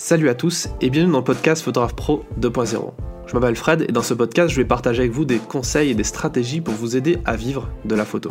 Salut 0.00 0.28
à 0.28 0.34
tous 0.36 0.68
et 0.80 0.90
bienvenue 0.90 1.10
dans 1.10 1.18
le 1.18 1.24
podcast 1.24 1.60
Photographe 1.60 1.96
Pro 1.96 2.24
2.0. 2.40 2.92
Je 3.26 3.34
m'appelle 3.34 3.56
Fred 3.56 3.82
et 3.82 3.90
dans 3.90 4.04
ce 4.04 4.14
podcast, 4.14 4.48
je 4.48 4.54
vais 4.54 4.64
partager 4.64 5.00
avec 5.00 5.10
vous 5.10 5.24
des 5.24 5.38
conseils 5.38 5.90
et 5.90 5.94
des 5.96 6.04
stratégies 6.04 6.60
pour 6.60 6.74
vous 6.74 6.96
aider 6.96 7.18
à 7.24 7.34
vivre 7.34 7.68
de 7.84 7.96
la 7.96 8.04
photo. 8.04 8.30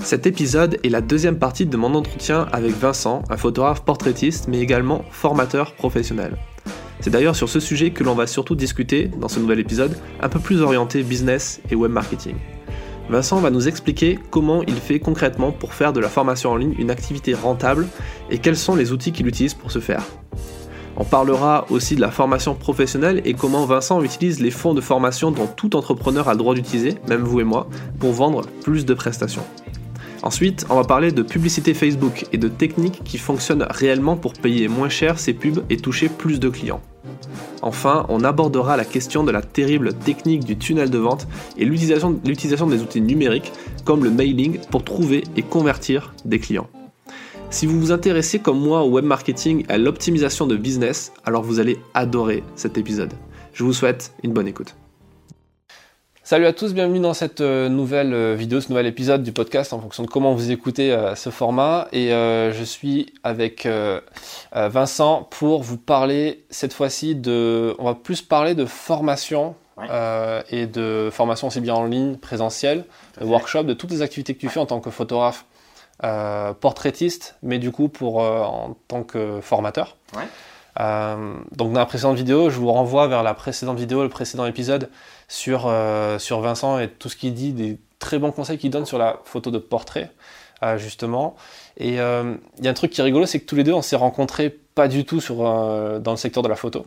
Cet 0.00 0.26
épisode 0.26 0.78
est 0.84 0.90
la 0.90 1.00
deuxième 1.00 1.38
partie 1.38 1.64
de 1.64 1.76
mon 1.78 1.94
entretien 1.94 2.48
avec 2.52 2.74
Vincent, 2.74 3.22
un 3.30 3.38
photographe 3.38 3.82
portraitiste 3.82 4.46
mais 4.46 4.60
également 4.60 5.06
formateur 5.10 5.72
professionnel. 5.72 6.36
C'est 7.00 7.08
d'ailleurs 7.08 7.34
sur 7.34 7.48
ce 7.48 7.60
sujet 7.60 7.92
que 7.92 8.04
l'on 8.04 8.14
va 8.14 8.26
surtout 8.26 8.54
discuter 8.54 9.06
dans 9.06 9.28
ce 9.28 9.40
nouvel 9.40 9.60
épisode, 9.60 9.96
un 10.20 10.28
peu 10.28 10.38
plus 10.38 10.60
orienté 10.60 11.02
business 11.02 11.62
et 11.70 11.76
web 11.76 11.92
marketing. 11.92 12.34
Vincent 13.08 13.40
va 13.40 13.48
nous 13.48 13.68
expliquer 13.68 14.18
comment 14.30 14.62
il 14.64 14.76
fait 14.76 15.00
concrètement 15.00 15.50
pour 15.50 15.72
faire 15.72 15.94
de 15.94 16.00
la 16.00 16.10
formation 16.10 16.50
en 16.50 16.56
ligne 16.56 16.74
une 16.78 16.90
activité 16.90 17.32
rentable 17.32 17.88
et 18.28 18.36
quels 18.36 18.58
sont 18.58 18.76
les 18.76 18.92
outils 18.92 19.12
qu'il 19.12 19.26
utilise 19.26 19.54
pour 19.54 19.72
ce 19.72 19.78
faire. 19.78 20.02
On 21.00 21.04
parlera 21.04 21.64
aussi 21.70 21.94
de 21.94 22.00
la 22.00 22.10
formation 22.10 22.56
professionnelle 22.56 23.22
et 23.24 23.32
comment 23.32 23.64
Vincent 23.64 24.02
utilise 24.02 24.40
les 24.40 24.50
fonds 24.50 24.74
de 24.74 24.80
formation 24.80 25.30
dont 25.30 25.46
tout 25.46 25.76
entrepreneur 25.76 26.28
a 26.28 26.32
le 26.32 26.38
droit 26.38 26.54
d'utiliser, 26.54 26.96
même 27.08 27.22
vous 27.22 27.38
et 27.38 27.44
moi, 27.44 27.68
pour 28.00 28.12
vendre 28.12 28.42
plus 28.64 28.84
de 28.84 28.94
prestations. 28.94 29.44
Ensuite, 30.24 30.66
on 30.68 30.74
va 30.74 30.82
parler 30.82 31.12
de 31.12 31.22
publicité 31.22 31.72
Facebook 31.72 32.26
et 32.32 32.36
de 32.36 32.48
techniques 32.48 33.04
qui 33.04 33.16
fonctionnent 33.16 33.64
réellement 33.70 34.16
pour 34.16 34.32
payer 34.32 34.66
moins 34.66 34.88
cher 34.88 35.20
ses 35.20 35.34
pubs 35.34 35.62
et 35.70 35.76
toucher 35.76 36.08
plus 36.08 36.40
de 36.40 36.48
clients. 36.48 36.80
Enfin, 37.62 38.04
on 38.08 38.24
abordera 38.24 38.76
la 38.76 38.84
question 38.84 39.22
de 39.22 39.30
la 39.30 39.40
terrible 39.40 39.94
technique 39.94 40.44
du 40.44 40.58
tunnel 40.58 40.90
de 40.90 40.98
vente 40.98 41.28
et 41.56 41.64
l'utilisation 41.64 42.66
des 42.66 42.82
outils 42.82 43.00
numériques 43.00 43.52
comme 43.84 44.02
le 44.02 44.10
mailing 44.10 44.58
pour 44.72 44.82
trouver 44.82 45.22
et 45.36 45.42
convertir 45.42 46.12
des 46.24 46.40
clients. 46.40 46.68
Si 47.50 47.64
vous 47.64 47.80
vous 47.80 47.92
intéressez 47.92 48.40
comme 48.40 48.60
moi 48.60 48.82
au 48.82 48.90
web 48.90 49.06
marketing 49.06 49.64
et 49.68 49.72
à 49.72 49.78
l'optimisation 49.78 50.46
de 50.46 50.54
business, 50.54 51.12
alors 51.24 51.42
vous 51.42 51.60
allez 51.60 51.78
adorer 51.94 52.44
cet 52.56 52.76
épisode. 52.76 53.14
Je 53.54 53.64
vous 53.64 53.72
souhaite 53.72 54.12
une 54.22 54.34
bonne 54.34 54.46
écoute. 54.46 54.74
Salut 56.22 56.44
à 56.44 56.52
tous, 56.52 56.74
bienvenue 56.74 57.00
dans 57.00 57.14
cette 57.14 57.40
euh, 57.40 57.70
nouvelle 57.70 58.12
euh, 58.12 58.34
vidéo, 58.34 58.60
ce 58.60 58.68
nouvel 58.68 58.84
épisode 58.84 59.22
du 59.22 59.32
podcast 59.32 59.72
en 59.72 59.80
fonction 59.80 60.02
de 60.02 60.08
comment 60.08 60.34
vous 60.34 60.50
écoutez 60.50 60.92
euh, 60.92 61.14
ce 61.14 61.30
format. 61.30 61.88
Et 61.90 62.10
je 62.10 62.64
suis 62.64 63.14
avec 63.24 63.66
Vincent 64.52 65.26
pour 65.30 65.62
vous 65.62 65.78
parler 65.78 66.44
cette 66.50 66.74
fois-ci 66.74 67.14
de... 67.14 67.74
On 67.78 67.84
va 67.84 67.94
plus 67.94 68.20
parler 68.20 68.54
de 68.54 68.66
formation 68.66 69.54
et 70.50 70.66
de 70.66 71.08
formation 71.10 71.46
aussi 71.46 71.62
bien 71.62 71.74
en 71.74 71.84
ligne, 71.86 72.16
présentielle, 72.16 72.84
de 73.18 73.24
workshop, 73.24 73.62
de 73.62 73.72
toutes 73.72 73.90
les 73.90 74.02
activités 74.02 74.34
que 74.34 74.40
tu 74.40 74.50
fais 74.50 74.60
en 74.60 74.66
tant 74.66 74.80
que 74.80 74.90
photographe, 74.90 75.46
portraitiste, 76.60 77.36
mais 77.42 77.58
du 77.58 77.72
coup 77.72 77.88
pour 77.88 78.18
en 78.18 78.76
tant 78.86 79.02
que 79.02 79.40
formateur. 79.40 79.96
donc 80.76 81.72
dans 81.72 81.80
la 81.80 81.86
précédente 81.86 82.16
vidéo, 82.16 82.50
je 82.50 82.58
vous 82.58 82.70
renvoie 82.72 83.08
vers 83.08 83.22
la 83.22 83.34
précédente 83.34 83.78
vidéo, 83.78 84.02
le 84.02 84.08
précédent 84.08 84.46
épisode 84.46 84.90
sur, 85.28 85.66
euh, 85.66 86.18
sur 86.18 86.40
Vincent 86.40 86.78
et 86.78 86.88
tout 86.88 87.08
ce 87.08 87.16
qu'il 87.16 87.34
dit, 87.34 87.52
des 87.52 87.78
très 87.98 88.18
bons 88.18 88.32
conseils 88.32 88.58
qu'il 88.58 88.70
donne 88.70 88.86
sur 88.86 88.98
la 88.98 89.20
photo 89.24 89.50
de 89.50 89.58
portrait, 89.58 90.10
euh, 90.62 90.78
justement. 90.78 91.36
Et 91.76 92.00
euh, 92.00 92.34
il 92.58 92.64
y 92.64 92.68
a 92.68 92.70
un 92.70 92.74
truc 92.74 92.90
qui 92.90 93.00
est 93.00 93.04
rigolo, 93.04 93.26
c'est 93.26 93.40
que 93.40 93.46
tous 93.46 93.56
les 93.56 93.64
deux, 93.64 93.74
on 93.74 93.82
s'est 93.82 93.96
rencontrés 93.96 94.50
pas 94.50 94.88
du 94.88 95.04
tout 95.04 95.20
sur, 95.20 95.36
dans 95.38 96.10
le 96.12 96.16
secteur 96.16 96.42
de 96.42 96.48
la 96.48 96.54
photo. 96.54 96.86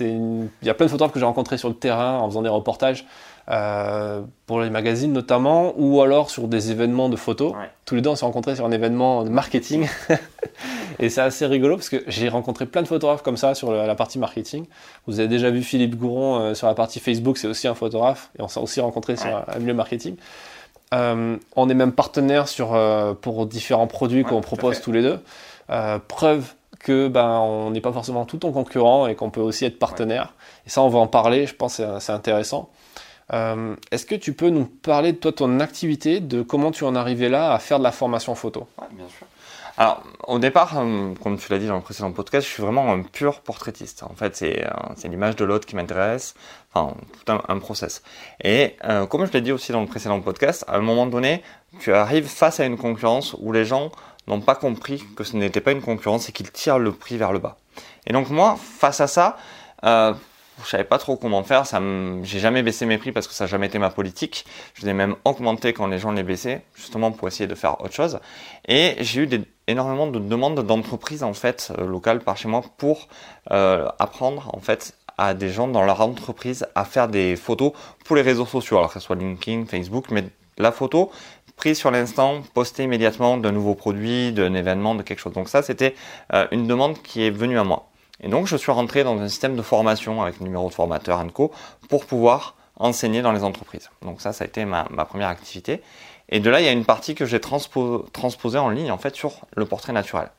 Il 0.00 0.48
y 0.62 0.68
a 0.68 0.74
plein 0.74 0.86
de 0.86 0.90
photographes 0.90 1.12
que 1.12 1.20
j'ai 1.20 1.24
rencontrés 1.24 1.58
sur 1.58 1.68
le 1.68 1.76
terrain 1.76 2.18
en 2.18 2.28
faisant 2.28 2.42
des 2.42 2.48
reportages. 2.48 3.06
Pour 3.46 4.60
les 4.60 4.70
magazines 4.70 5.12
notamment, 5.12 5.74
ou 5.76 6.00
alors 6.02 6.30
sur 6.30 6.48
des 6.48 6.70
événements 6.70 7.08
de 7.08 7.16
photos. 7.16 7.54
Tous 7.84 7.94
les 7.94 8.00
deux, 8.00 8.10
on 8.10 8.16
s'est 8.16 8.24
rencontrés 8.24 8.56
sur 8.56 8.64
un 8.64 8.70
événement 8.70 9.24
de 9.24 9.30
marketing. 9.30 9.88
Et 11.00 11.08
c'est 11.08 11.22
assez 11.22 11.46
rigolo 11.46 11.76
parce 11.76 11.88
que 11.88 12.04
j'ai 12.08 12.28
rencontré 12.28 12.66
plein 12.66 12.82
de 12.82 12.86
photographes 12.86 13.22
comme 13.22 13.38
ça 13.38 13.54
sur 13.54 13.72
la 13.72 13.94
partie 13.94 14.18
marketing. 14.18 14.66
Vous 15.06 15.18
avez 15.18 15.28
déjà 15.28 15.50
vu 15.50 15.62
Philippe 15.62 15.96
Gouron 15.96 16.38
euh, 16.38 16.54
sur 16.54 16.66
la 16.66 16.74
partie 16.74 17.00
Facebook, 17.00 17.38
c'est 17.38 17.46
aussi 17.46 17.66
un 17.66 17.74
photographe. 17.74 18.30
Et 18.38 18.42
on 18.42 18.48
s'est 18.48 18.60
aussi 18.60 18.80
rencontré 18.80 19.16
sur 19.16 19.44
un 19.48 19.58
milieu 19.58 19.72
marketing. 19.72 20.16
Euh, 20.92 21.36
on 21.56 21.68
est 21.70 21.74
même 21.74 21.92
partenaire 21.92 22.48
sur, 22.48 22.74
euh, 22.74 23.14
pour 23.14 23.46
différents 23.46 23.86
produits 23.86 24.24
qu'on 24.24 24.42
propose 24.42 24.80
tous 24.80 24.92
les 24.92 25.02
deux. 25.02 25.18
preuve 26.08 26.52
que 26.80 27.08
ben, 27.08 27.38
on 27.40 27.70
n'est 27.70 27.80
pas 27.80 27.92
forcément 27.92 28.24
tout 28.24 28.44
en 28.46 28.52
concurrent 28.52 29.06
et 29.06 29.14
qu'on 29.14 29.30
peut 29.30 29.40
aussi 29.40 29.64
être 29.64 29.78
partenaire. 29.78 30.34
Et 30.66 30.70
ça, 30.70 30.82
on 30.82 30.88
va 30.88 30.98
en 30.98 31.06
parler, 31.06 31.46
je 31.46 31.54
pense 31.54 31.78
que 31.78 31.82
c'est 31.98 32.12
intéressant. 32.12 32.70
Est-ce 33.32 34.06
que 34.06 34.14
tu 34.14 34.32
peux 34.32 34.50
nous 34.50 34.64
parler 34.64 35.12
de 35.12 35.18
toi, 35.18 35.32
ton 35.32 35.60
activité, 35.60 36.20
de 36.20 36.42
comment 36.42 36.70
tu 36.70 36.84
en 36.84 36.94
arrivé 36.94 37.28
là 37.28 37.52
à 37.52 37.58
faire 37.58 37.78
de 37.78 37.84
la 37.84 37.92
formation 37.92 38.34
photo? 38.34 38.66
Bien 38.92 39.08
sûr. 39.08 39.26
Alors, 39.80 40.02
au 40.26 40.38
départ, 40.38 40.76
euh, 40.76 41.14
comme 41.22 41.38
tu 41.38 41.50
l'as 41.50 41.58
dit 41.58 41.66
dans 41.66 41.76
le 41.76 41.80
précédent 41.80 42.12
podcast, 42.12 42.46
je 42.46 42.52
suis 42.52 42.62
vraiment 42.62 42.92
un 42.92 43.02
pur 43.02 43.40
portraitiste. 43.40 44.02
En 44.02 44.14
fait, 44.14 44.36
c'est 44.36 44.66
euh, 44.66 45.08
l'image 45.08 45.36
de 45.36 45.44
l'autre 45.46 45.66
qui 45.66 45.74
m'intéresse, 45.74 46.34
enfin, 46.74 46.94
tout 47.24 47.32
un, 47.32 47.58
process. 47.58 48.02
Et 48.44 48.76
euh, 48.84 49.06
comme 49.06 49.24
je 49.24 49.32
l'ai 49.32 49.40
dit 49.40 49.52
aussi 49.52 49.72
dans 49.72 49.80
le 49.80 49.86
précédent 49.86 50.20
podcast, 50.20 50.66
à 50.68 50.76
un 50.76 50.80
moment 50.80 51.06
donné, 51.06 51.42
tu 51.78 51.94
arrives 51.94 52.26
face 52.26 52.60
à 52.60 52.66
une 52.66 52.76
concurrence 52.76 53.34
où 53.38 53.52
les 53.52 53.64
gens 53.64 53.90
n'ont 54.26 54.42
pas 54.42 54.54
compris 54.54 55.02
que 55.16 55.24
ce 55.24 55.34
n'était 55.36 55.62
pas 55.62 55.72
une 55.72 55.80
concurrence 55.80 56.28
et 56.28 56.32
qu'ils 56.32 56.50
tirent 56.50 56.78
le 56.78 56.92
prix 56.92 57.16
vers 57.16 57.32
le 57.32 57.38
bas. 57.38 57.56
Et 58.06 58.12
donc 58.12 58.28
moi, 58.28 58.58
face 58.60 59.00
à 59.00 59.06
ça, 59.06 59.38
euh, 59.84 60.12
je 60.64 60.70
savais 60.70 60.84
pas 60.84 60.98
trop 60.98 61.16
comment 61.16 61.42
faire. 61.42 61.66
Ça 61.66 61.80
j'ai 62.22 62.38
jamais 62.38 62.62
baissé 62.62 62.86
mes 62.86 62.98
prix 62.98 63.12
parce 63.12 63.26
que 63.28 63.34
ça 63.34 63.44
n'a 63.44 63.48
jamais 63.48 63.66
été 63.66 63.78
ma 63.78 63.90
politique. 63.90 64.44
Je 64.74 64.82
les 64.82 64.90
ai 64.90 64.92
même 64.92 65.16
augmenté 65.24 65.72
quand 65.72 65.86
les 65.86 65.98
gens 65.98 66.12
les 66.12 66.22
baissaient, 66.22 66.62
justement 66.74 67.12
pour 67.12 67.28
essayer 67.28 67.46
de 67.46 67.54
faire 67.54 67.80
autre 67.80 67.94
chose. 67.94 68.20
Et 68.68 68.96
j'ai 69.00 69.22
eu 69.22 69.28
énormément 69.66 70.06
de 70.06 70.18
demandes 70.18 70.60
d'entreprises 70.60 71.22
en 71.22 71.34
fait 71.34 71.72
euh, 71.78 71.86
locales 71.86 72.20
par 72.20 72.36
chez 72.36 72.48
moi 72.48 72.62
pour 72.76 73.08
euh, 73.50 73.88
apprendre 73.98 74.50
en 74.54 74.60
fait 74.60 74.94
à 75.18 75.34
des 75.34 75.50
gens 75.50 75.68
dans 75.68 75.84
leur 75.84 76.00
entreprise 76.00 76.66
à 76.74 76.84
faire 76.84 77.08
des 77.08 77.36
photos 77.36 77.72
pour 78.04 78.16
les 78.16 78.22
réseaux 78.22 78.46
sociaux, 78.46 78.78
alors 78.78 78.92
que 78.92 78.98
ce 78.98 79.04
soit 79.06 79.16
LinkedIn, 79.16 79.66
Facebook, 79.66 80.06
mais 80.10 80.24
la 80.56 80.72
photo 80.72 81.10
prise 81.60 81.78
sur 81.78 81.90
l'instant, 81.90 82.40
postée 82.54 82.84
immédiatement 82.84 83.36
d'un 83.36 83.52
nouveau 83.52 83.74
produit, 83.74 84.32
d'un 84.32 84.54
événement, 84.54 84.94
de 84.94 85.02
quelque 85.02 85.18
chose. 85.18 85.34
Donc 85.34 85.50
ça, 85.50 85.60
c'était 85.60 85.94
euh, 86.32 86.46
une 86.52 86.66
demande 86.66 87.02
qui 87.02 87.22
est 87.22 87.30
venue 87.30 87.58
à 87.58 87.64
moi. 87.64 87.89
Et 88.22 88.28
donc, 88.28 88.46
je 88.46 88.56
suis 88.56 88.72
rentré 88.72 89.04
dans 89.04 89.18
un 89.18 89.28
système 89.28 89.56
de 89.56 89.62
formation 89.62 90.22
avec 90.22 90.38
le 90.38 90.44
numéro 90.44 90.68
de 90.68 90.74
formateur 90.74 91.24
co 91.32 91.50
pour 91.88 92.06
pouvoir 92.06 92.56
enseigner 92.76 93.22
dans 93.22 93.32
les 93.32 93.44
entreprises. 93.44 93.90
Donc 94.02 94.20
ça, 94.20 94.32
ça 94.32 94.44
a 94.44 94.46
été 94.46 94.64
ma, 94.64 94.84
première 95.04 95.28
activité. 95.28 95.82
Et 96.28 96.40
de 96.40 96.48
là, 96.48 96.60
il 96.60 96.66
y 96.66 96.68
a 96.68 96.72
une 96.72 96.84
partie 96.84 97.14
que 97.14 97.26
j'ai 97.26 97.40
transposée 97.40 98.58
en 98.58 98.70
ligne, 98.70 98.90
en 98.90 98.98
fait, 98.98 99.14
sur 99.14 99.40
le 99.54 99.66
portrait 99.66 99.92
naturel. 99.92 100.30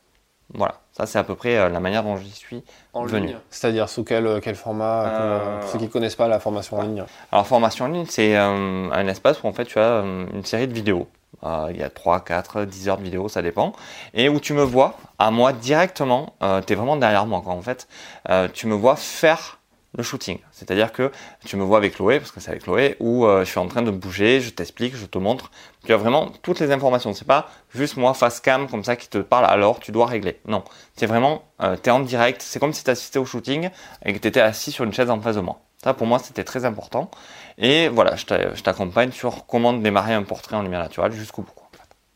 Voilà, 0.54 0.74
ça 0.92 1.06
c'est 1.06 1.18
à 1.18 1.24
peu 1.24 1.34
près 1.34 1.56
euh, 1.56 1.70
la 1.70 1.80
manière 1.80 2.02
dont 2.02 2.16
j'y 2.18 2.30
suis 2.30 2.62
en 2.92 3.04
venu. 3.04 3.34
C'est-à-dire 3.48 3.88
sous 3.88 4.04
quel, 4.04 4.26
euh, 4.26 4.40
quel 4.42 4.54
format 4.54 5.06
euh, 5.06 5.60
Pour 5.60 5.70
ceux 5.70 5.78
qui 5.78 5.84
ne 5.84 5.88
connaissent 5.88 6.16
pas 6.16 6.28
la 6.28 6.40
formation 6.40 6.78
en 6.78 6.82
ligne. 6.82 7.04
Alors 7.30 7.46
formation 7.46 7.86
en 7.86 7.88
ligne, 7.88 8.04
c'est 8.06 8.36
un 8.36 9.06
espace 9.08 9.42
où 9.42 9.46
en 9.46 9.54
fait 9.54 9.64
tu 9.64 9.78
as 9.78 10.00
une 10.00 10.44
série 10.44 10.68
de 10.68 10.74
vidéos 10.74 11.08
euh, 11.44 11.68
il 11.70 11.78
y 11.78 11.82
a 11.82 11.90
3, 11.90 12.20
4, 12.20 12.64
10 12.64 12.88
heures 12.88 12.98
de 12.98 13.02
vidéo, 13.02 13.28
ça 13.28 13.42
dépend. 13.42 13.72
Et 14.14 14.28
où 14.28 14.40
tu 14.40 14.52
me 14.52 14.62
vois, 14.62 14.96
à 15.18 15.30
moi 15.30 15.52
directement, 15.52 16.34
euh, 16.42 16.60
tu 16.60 16.72
es 16.72 16.76
vraiment 16.76 16.96
derrière 16.96 17.26
moi 17.26 17.40
quoi, 17.42 17.52
en 17.54 17.62
fait, 17.62 17.88
euh, 18.28 18.48
tu 18.52 18.66
me 18.66 18.74
vois 18.74 18.96
faire 18.96 19.58
le 19.94 20.02
shooting. 20.02 20.38
C'est-à-dire 20.52 20.90
que 20.90 21.12
tu 21.44 21.56
me 21.56 21.64
vois 21.64 21.76
avec 21.76 21.96
Chloé, 21.96 22.18
parce 22.18 22.30
que 22.30 22.40
c'est 22.40 22.50
avec 22.50 22.62
Chloé, 22.62 22.96
où 22.98 23.26
je 23.26 23.44
suis 23.44 23.58
en 23.58 23.68
train 23.68 23.82
de 23.82 23.90
bouger, 23.90 24.40
je 24.40 24.48
t'explique, 24.48 24.96
je 24.96 25.04
te 25.04 25.18
montre. 25.18 25.50
Tu 25.84 25.92
as 25.92 25.98
vraiment 25.98 26.30
toutes 26.40 26.60
les 26.60 26.70
informations. 26.72 27.12
C'est 27.12 27.26
pas 27.26 27.50
juste 27.74 27.98
moi 27.98 28.14
face 28.14 28.40
cam 28.40 28.70
comme 28.70 28.84
ça 28.84 28.96
qui 28.96 29.08
te 29.08 29.18
parle, 29.18 29.44
alors 29.44 29.80
tu 29.80 29.92
dois 29.92 30.06
régler. 30.06 30.40
Non, 30.46 30.64
c'est 30.96 31.04
vraiment, 31.04 31.44
tu 31.60 31.90
es 31.90 31.90
en 31.90 32.00
direct. 32.00 32.40
C'est 32.40 32.58
comme 32.58 32.72
si 32.72 32.84
tu 32.84 32.90
assistais 32.90 33.18
au 33.18 33.26
shooting 33.26 33.68
et 34.06 34.14
que 34.14 34.18
tu 34.18 34.28
étais 34.28 34.40
assis 34.40 34.72
sur 34.72 34.84
une 34.84 34.94
chaise 34.94 35.10
en 35.10 35.20
face 35.20 35.36
de 35.36 35.42
moi. 35.42 35.60
Ça, 35.82 35.94
pour 35.94 36.06
moi, 36.06 36.18
c'était 36.18 36.44
très 36.44 36.64
important. 36.64 37.10
Et 37.58 37.88
voilà, 37.88 38.16
je 38.16 38.62
t'accompagne 38.62 39.10
sur 39.10 39.46
comment 39.46 39.72
démarrer 39.72 40.14
un 40.14 40.22
portrait 40.22 40.56
en 40.56 40.62
lumière 40.62 40.80
naturelle 40.80 41.12
jusqu'au 41.12 41.42
bout. 41.42 41.52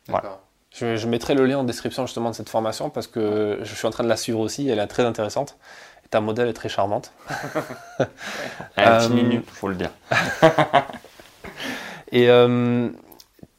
Voilà. 0.09 0.41
Je, 0.71 1.07
mettrai 1.07 1.35
le 1.35 1.47
lien 1.47 1.59
en 1.59 1.65
description 1.65 2.07
justement 2.07 2.31
de 2.31 2.35
cette 2.35 2.51
formation 2.51 2.91
parce 2.91 3.07
que 3.07 3.61
je 3.63 3.75
suis 3.75 3.87
en 3.87 3.91
train 3.91 4.05
de 4.05 4.09
la 4.09 4.17
suivre 4.17 4.41
aussi. 4.41 4.69
Elle 4.69 4.79
est 4.79 4.87
très 4.87 5.05
intéressante. 5.05 5.57
Et 6.05 6.09
ta 6.09 6.21
modèle 6.21 6.49
est 6.49 6.53
très 6.53 6.69
charmante. 6.69 7.13
Elle 8.77 8.89
est 8.89 9.35
il 9.35 9.43
faut 9.43 9.69
le 9.69 9.75
dire. 9.75 9.91
et 12.13 12.29
euh, 12.29 12.91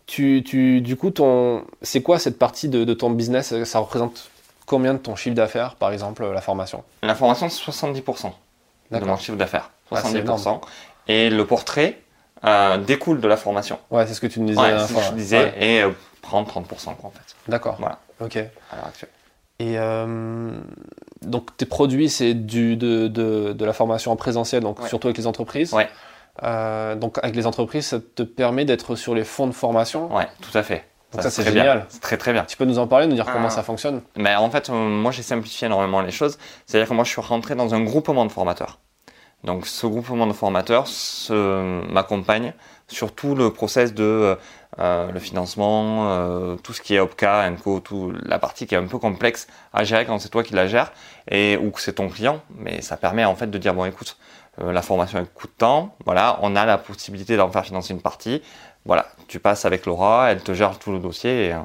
tu, 0.06 0.44
tu, 0.46 0.80
du 0.82 0.96
coup, 0.96 1.10
ton, 1.10 1.66
c'est 1.82 2.02
quoi 2.02 2.20
cette 2.20 2.38
partie 2.38 2.70
de, 2.70 2.84
de 2.86 2.94
ton 2.94 3.10
business? 3.10 3.64
Ça 3.64 3.80
représente 3.80 4.30
combien 4.66 4.94
de 4.94 5.00
ton 5.00 5.16
chiffre 5.16 5.36
d'affaires, 5.36 5.76
par 5.76 5.92
exemple, 5.92 6.26
la 6.32 6.42
formation? 6.42 6.84
La 7.02 7.16
formation, 7.16 7.50
c'est 7.50 7.70
70% 7.70 8.32
de 8.92 9.00
mon 9.00 9.18
chiffre 9.18 9.38
d'affaires. 9.38 9.72
70%. 9.92 10.60
et 11.08 11.30
le 11.30 11.46
portrait 11.46 12.02
euh, 12.44 12.78
découle 12.78 13.22
de 13.22 13.28
la 13.28 13.38
formation. 13.38 13.80
Ouais, 13.90 14.06
c'est 14.06 14.14
ce 14.14 14.22
que 14.22 14.28
tu 14.28 14.40
me 14.40 14.48
disais. 14.48 14.60
Ouais, 14.60 14.80
c'est 14.80 14.88
ce 14.88 14.94
que 14.94 15.02
je 15.02 15.14
disais. 15.14 15.54
Et 15.60 15.82
euh, 15.82 15.92
prendre 16.22 16.48
30% 16.50 16.90
en 16.90 17.12
fait. 17.12 17.36
D'accord. 17.48 17.78
Voilà. 17.80 18.00
Ok. 18.20 18.36
À 18.36 18.76
l'heure 18.76 18.86
actuelle. 18.88 19.10
Et 19.60 19.80
euh, 19.80 20.52
donc 21.24 21.56
tes 21.58 21.66
produits, 21.66 22.10
c'est 22.10 22.36
du 22.36 22.78
de, 22.78 23.08
de, 23.08 23.54
de, 23.54 23.66
la 23.66 23.74
formation 23.74 24.12
en 24.12 24.16
présentiel, 24.16 24.62
donc 24.62 24.86
surtout 24.88 25.08
avec 25.08 25.18
les 25.18 25.26
entreprises. 25.26 25.74
Ouais. 25.74 25.90
donc 26.96 27.18
avec 27.24 27.36
les 27.36 27.48
entreprises, 27.48 27.88
ça 27.88 28.00
te 28.00 28.22
permet 28.22 28.66
d'être 28.66 28.96
sur 28.96 29.16
les 29.16 29.24
fonds 29.24 29.48
de 29.48 29.54
formation? 29.54 30.16
Ouais, 30.16 30.28
tout 30.42 30.56
à 30.56 30.62
fait. 30.62 30.86
Ça, 31.16 31.22
ça, 31.24 31.30
c'est 31.30 31.44
génial. 31.44 31.86
C'est 31.90 32.02
très 32.02 32.18
très 32.18 32.34
bien. 32.34 32.44
Tu 32.44 32.58
peux 32.58 32.66
nous 32.66 32.80
en 32.80 32.88
parler, 32.88 33.08
nous 33.08 33.16
dire 33.16 33.26
Ah. 33.28 33.34
comment 33.34 33.50
ça 33.50 33.64
fonctionne? 33.64 34.02
Mais 34.18 34.36
en 34.36 34.50
fait, 34.50 34.70
moi 34.70 35.12
j'ai 35.12 35.24
simplifié 35.24 35.68
énormément 35.68 36.02
les 36.02 36.12
choses. 36.12 36.38
C'est-à-dire 36.66 36.90
que 36.90 36.94
moi 36.94 37.04
je 37.04 37.10
suis 37.12 37.22
rentré 37.22 37.56
dans 37.56 37.74
un 37.74 37.82
groupement 37.82 38.26
de 38.26 38.32
formateurs. 38.32 38.80
Donc 39.44 39.68
ce 39.68 39.86
groupement 39.88 40.28
de 40.28 40.34
formateurs 40.34 40.88
m'accompagne 41.30 42.54
sur 42.88 43.14
tout 43.14 43.36
le 43.36 43.52
process 43.52 43.94
de 43.94 44.38
euh, 44.80 45.12
le 45.12 45.20
financement, 45.20 46.10
euh, 46.12 46.56
tout 46.58 46.74
ce 46.74 46.82
qui 46.82 46.96
est 46.96 47.00
OPCA, 47.00 47.48
ENCO, 47.50 47.80
tout 47.80 48.14
la 48.24 48.40
partie 48.40 48.68
qui 48.68 48.76
est 48.76 48.78
un 48.78 48.88
peu 48.88 48.98
complexe 48.98 49.48
à 49.74 49.84
gérer 49.84 50.06
quand 50.06 50.20
c'est 50.20 50.30
toi 50.30 50.44
qui 50.44 50.54
la 50.54 50.68
gères 50.68 50.92
et 51.30 51.58
ou 51.58 51.72
que 51.72 51.82
c'est 51.82 51.94
ton 51.94 52.10
client. 52.10 52.42
Mais 52.58 52.82
ça 52.82 52.98
permet 52.98 53.26
en 53.26 53.36
fait 53.36 53.48
de 53.48 53.58
dire 53.58 53.74
bon 53.74 53.86
écoute, 53.86 54.18
euh, 54.62 54.72
la 54.72 54.82
formation 54.82 55.20
elle 55.20 55.28
coûte 55.28 55.54
tant, 55.58 55.96
voilà, 56.06 56.40
on 56.42 56.56
a 56.56 56.66
la 56.66 56.78
possibilité 56.78 57.38
d'en 57.38 57.50
faire 57.52 57.66
financer 57.66 57.94
une 57.94 58.02
partie. 58.02 58.42
Voilà, 58.88 59.06
tu 59.28 59.40
passes 59.40 59.66
avec 59.66 59.86
Laura, 59.86 60.32
elle 60.32 60.42
te 60.42 60.54
gère 60.54 60.80
tout 60.80 60.92
le 60.92 61.00
dossier 61.00 61.48
et, 61.48 61.54
euh, 61.54 61.60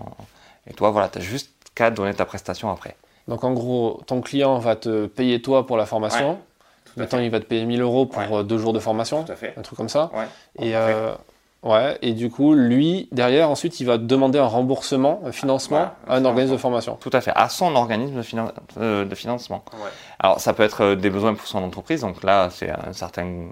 et 0.69 0.74
toi 0.74 0.90
voilà, 0.90 1.08
tu 1.08 1.19
as 1.19 1.20
juste 1.22 1.50
qu'à 1.74 1.90
donner 1.90 2.12
ta 2.14 2.24
prestation 2.26 2.70
après. 2.70 2.96
Donc 3.28 3.44
en 3.44 3.52
gros, 3.52 4.00
ton 4.06 4.20
client 4.20 4.58
va 4.58 4.76
te 4.76 5.06
payer 5.06 5.40
toi 5.40 5.66
pour 5.66 5.76
la 5.76 5.86
formation. 5.86 6.32
à 6.32 7.00
Mettons, 7.00 7.20
il 7.20 7.30
va 7.30 7.40
te 7.40 7.44
payer 7.46 7.64
1000 7.64 7.80
euros 7.80 8.04
pour 8.06 8.19
Ouais. 8.20 8.28
euh, 8.30 8.42
deux 8.42 8.58
jours 8.58 8.72
de 8.74 8.80
formation, 8.80 9.24
à 9.28 9.34
fait. 9.36 9.54
un 9.56 9.62
truc 9.62 9.78
comme 9.78 9.88
ça. 9.88 10.10
Ouais. 10.12 10.26
Et, 10.58 10.76
euh, 10.76 11.14
ouais, 11.62 11.96
et 12.02 12.12
du 12.12 12.28
coup, 12.28 12.52
lui, 12.52 13.08
derrière, 13.12 13.48
ensuite, 13.48 13.80
il 13.80 13.86
va 13.86 13.96
te 13.96 14.02
demander 14.02 14.38
un 14.40 14.44
remboursement, 14.46 15.22
un 15.25 15.32
financement 15.32 15.76
Voilà, 15.78 15.96
à 16.08 16.16
un 16.16 16.25
organisme 16.26 16.52
de 16.54 16.58
formation. 16.58 16.96
Tout 17.00 17.10
à 17.14 17.20
fait, 17.22 17.32
à 17.34 17.48
son 17.48 17.75
organisme 17.76 18.16
de, 18.16 18.22
finan- 18.22 18.52
euh, 18.78 19.04
de 19.06 19.14
financement. 19.14 19.64
Ouais. 19.75 19.88
Alors, 20.18 20.38
ça 20.40 20.52
peut 20.52 20.64
être 20.64 20.94
des 20.96 21.08
besoins 21.08 21.32
pour 21.34 21.46
son 21.46 21.62
entreprise, 21.62 22.00
donc 22.02 22.22
là, 22.25 22.50
c'est 22.50 22.68
un 22.70 22.92
certain, 22.92 23.46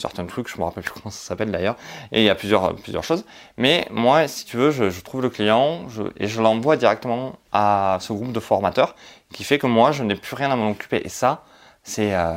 certain 0.00 0.26
truc, 0.26 0.48
je 0.48 0.58
me 0.58 0.64
rappelle 0.64 0.82
plus 0.82 0.92
comment 1.02 1.10
ça 1.10 1.28
s'appelle 1.28 1.50
d'ailleurs, 1.50 1.76
et 2.12 2.22
il 2.22 2.24
y 2.24 2.30
a 2.30 2.34
plusieurs, 2.34 2.74
plusieurs 2.76 3.04
choses. 3.04 3.24
Mais 3.56 3.86
moi, 3.90 4.26
si 4.28 4.44
tu 4.44 4.56
veux, 4.56 4.70
je, 4.70 4.90
je 4.90 5.00
trouve 5.02 5.22
le 5.22 5.30
client 5.30 5.88
je, 5.88 6.02
et 6.16 6.26
je 6.26 6.40
l'envoie 6.40 6.76
directement 6.76 7.36
à 7.52 7.98
ce 8.00 8.12
groupe 8.12 8.32
de 8.32 8.40
formateurs, 8.40 8.94
qui 9.32 9.44
fait 9.44 9.58
que 9.58 9.66
moi, 9.66 9.92
je 9.92 10.02
n'ai 10.02 10.16
plus 10.16 10.34
rien 10.34 10.50
à 10.50 10.56
m'en 10.56 10.70
occuper. 10.70 11.00
Et 11.04 11.08
ça, 11.08 11.44
c'est 11.82 12.14
euh, 12.14 12.34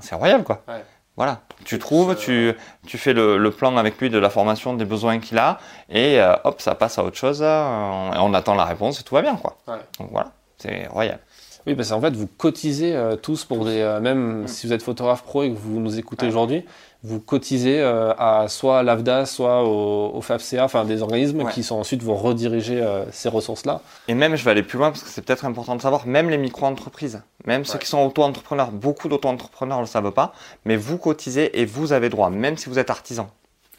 c'est 0.00 0.14
royal, 0.14 0.42
quoi. 0.44 0.62
Ouais. 0.68 0.84
Voilà, 1.16 1.42
tu 1.64 1.78
trouves, 1.78 2.16
tu, 2.16 2.52
tu 2.88 2.98
fais 2.98 3.12
le, 3.12 3.38
le 3.38 3.50
plan 3.52 3.76
avec 3.76 4.00
lui 4.00 4.10
de 4.10 4.18
la 4.18 4.30
formation, 4.30 4.74
des 4.74 4.84
besoins 4.84 5.20
qu'il 5.20 5.38
a, 5.38 5.58
et 5.88 6.20
euh, 6.20 6.34
hop, 6.42 6.60
ça 6.60 6.74
passe 6.74 6.98
à 6.98 7.04
autre 7.04 7.16
chose, 7.16 7.38
euh, 7.40 8.12
et 8.12 8.18
on 8.18 8.34
attend 8.34 8.56
la 8.56 8.64
réponse 8.64 8.98
et 8.98 9.04
tout 9.04 9.14
va 9.14 9.22
bien, 9.22 9.36
quoi. 9.36 9.56
Ouais. 9.68 9.78
Donc 10.00 10.08
voilà, 10.10 10.32
c'est 10.58 10.88
royal. 10.88 11.20
Oui, 11.66 11.74
parce 11.74 11.88
qu'en 11.90 12.00
fait, 12.00 12.14
vous 12.14 12.26
cotisez 12.26 12.94
euh, 12.94 13.16
tous 13.16 13.44
pour 13.44 13.64
des. 13.64 13.80
euh, 13.80 13.98
même 14.00 14.46
si 14.46 14.66
vous 14.66 14.72
êtes 14.74 14.82
photographe 14.82 15.22
pro 15.22 15.42
et 15.44 15.50
que 15.50 15.56
vous 15.56 15.80
nous 15.80 15.98
écoutez 15.98 16.26
Ouais. 16.26 16.28
aujourd'hui, 16.32 16.64
vous 17.02 17.20
cotisez 17.20 17.80
euh, 17.80 18.12
à 18.18 18.48
soit 18.48 18.82
l'AFDA, 18.82 19.24
soit 19.24 19.62
au, 19.64 20.10
au 20.14 20.20
FAFCA, 20.20 20.64
enfin 20.64 20.84
des 20.84 21.00
organismes 21.02 21.42
Ouais. 21.42 21.52
qui 21.52 21.62
sont 21.62 21.76
ensuite 21.76 22.02
vont 22.02 22.16
rediriger 22.16 22.82
euh, 22.82 23.04
ces 23.12 23.28
ressources-là. 23.30 23.80
Et 24.08 24.14
même, 24.14 24.36
je 24.36 24.44
vais 24.44 24.50
aller 24.50 24.62
plus 24.62 24.76
loin 24.78 24.90
parce 24.90 25.02
que 25.02 25.08
c'est 25.08 25.22
peut-être 25.22 25.44
important 25.46 25.74
de 25.76 25.80
savoir, 25.82 26.06
même 26.06 26.28
les 26.28 26.36
micro-entreprises, 26.38 27.22
même 27.46 27.64
ceux 27.64 27.78
qui 27.78 27.86
sont 27.88 28.04
auto-entrepreneurs, 28.04 28.70
beaucoup 28.70 29.08
d'auto-entrepreneurs 29.08 29.78
ne 29.78 29.82
le 29.84 29.88
savent 29.88 30.10
pas, 30.12 30.34
mais 30.66 30.76
vous 30.76 30.98
cotisez 30.98 31.60
et 31.60 31.64
vous 31.64 31.92
avez 31.94 32.10
droit, 32.10 32.28
même 32.30 32.58
si 32.58 32.68
vous 32.68 32.78
êtes 32.78 32.90
artisan. 32.90 33.30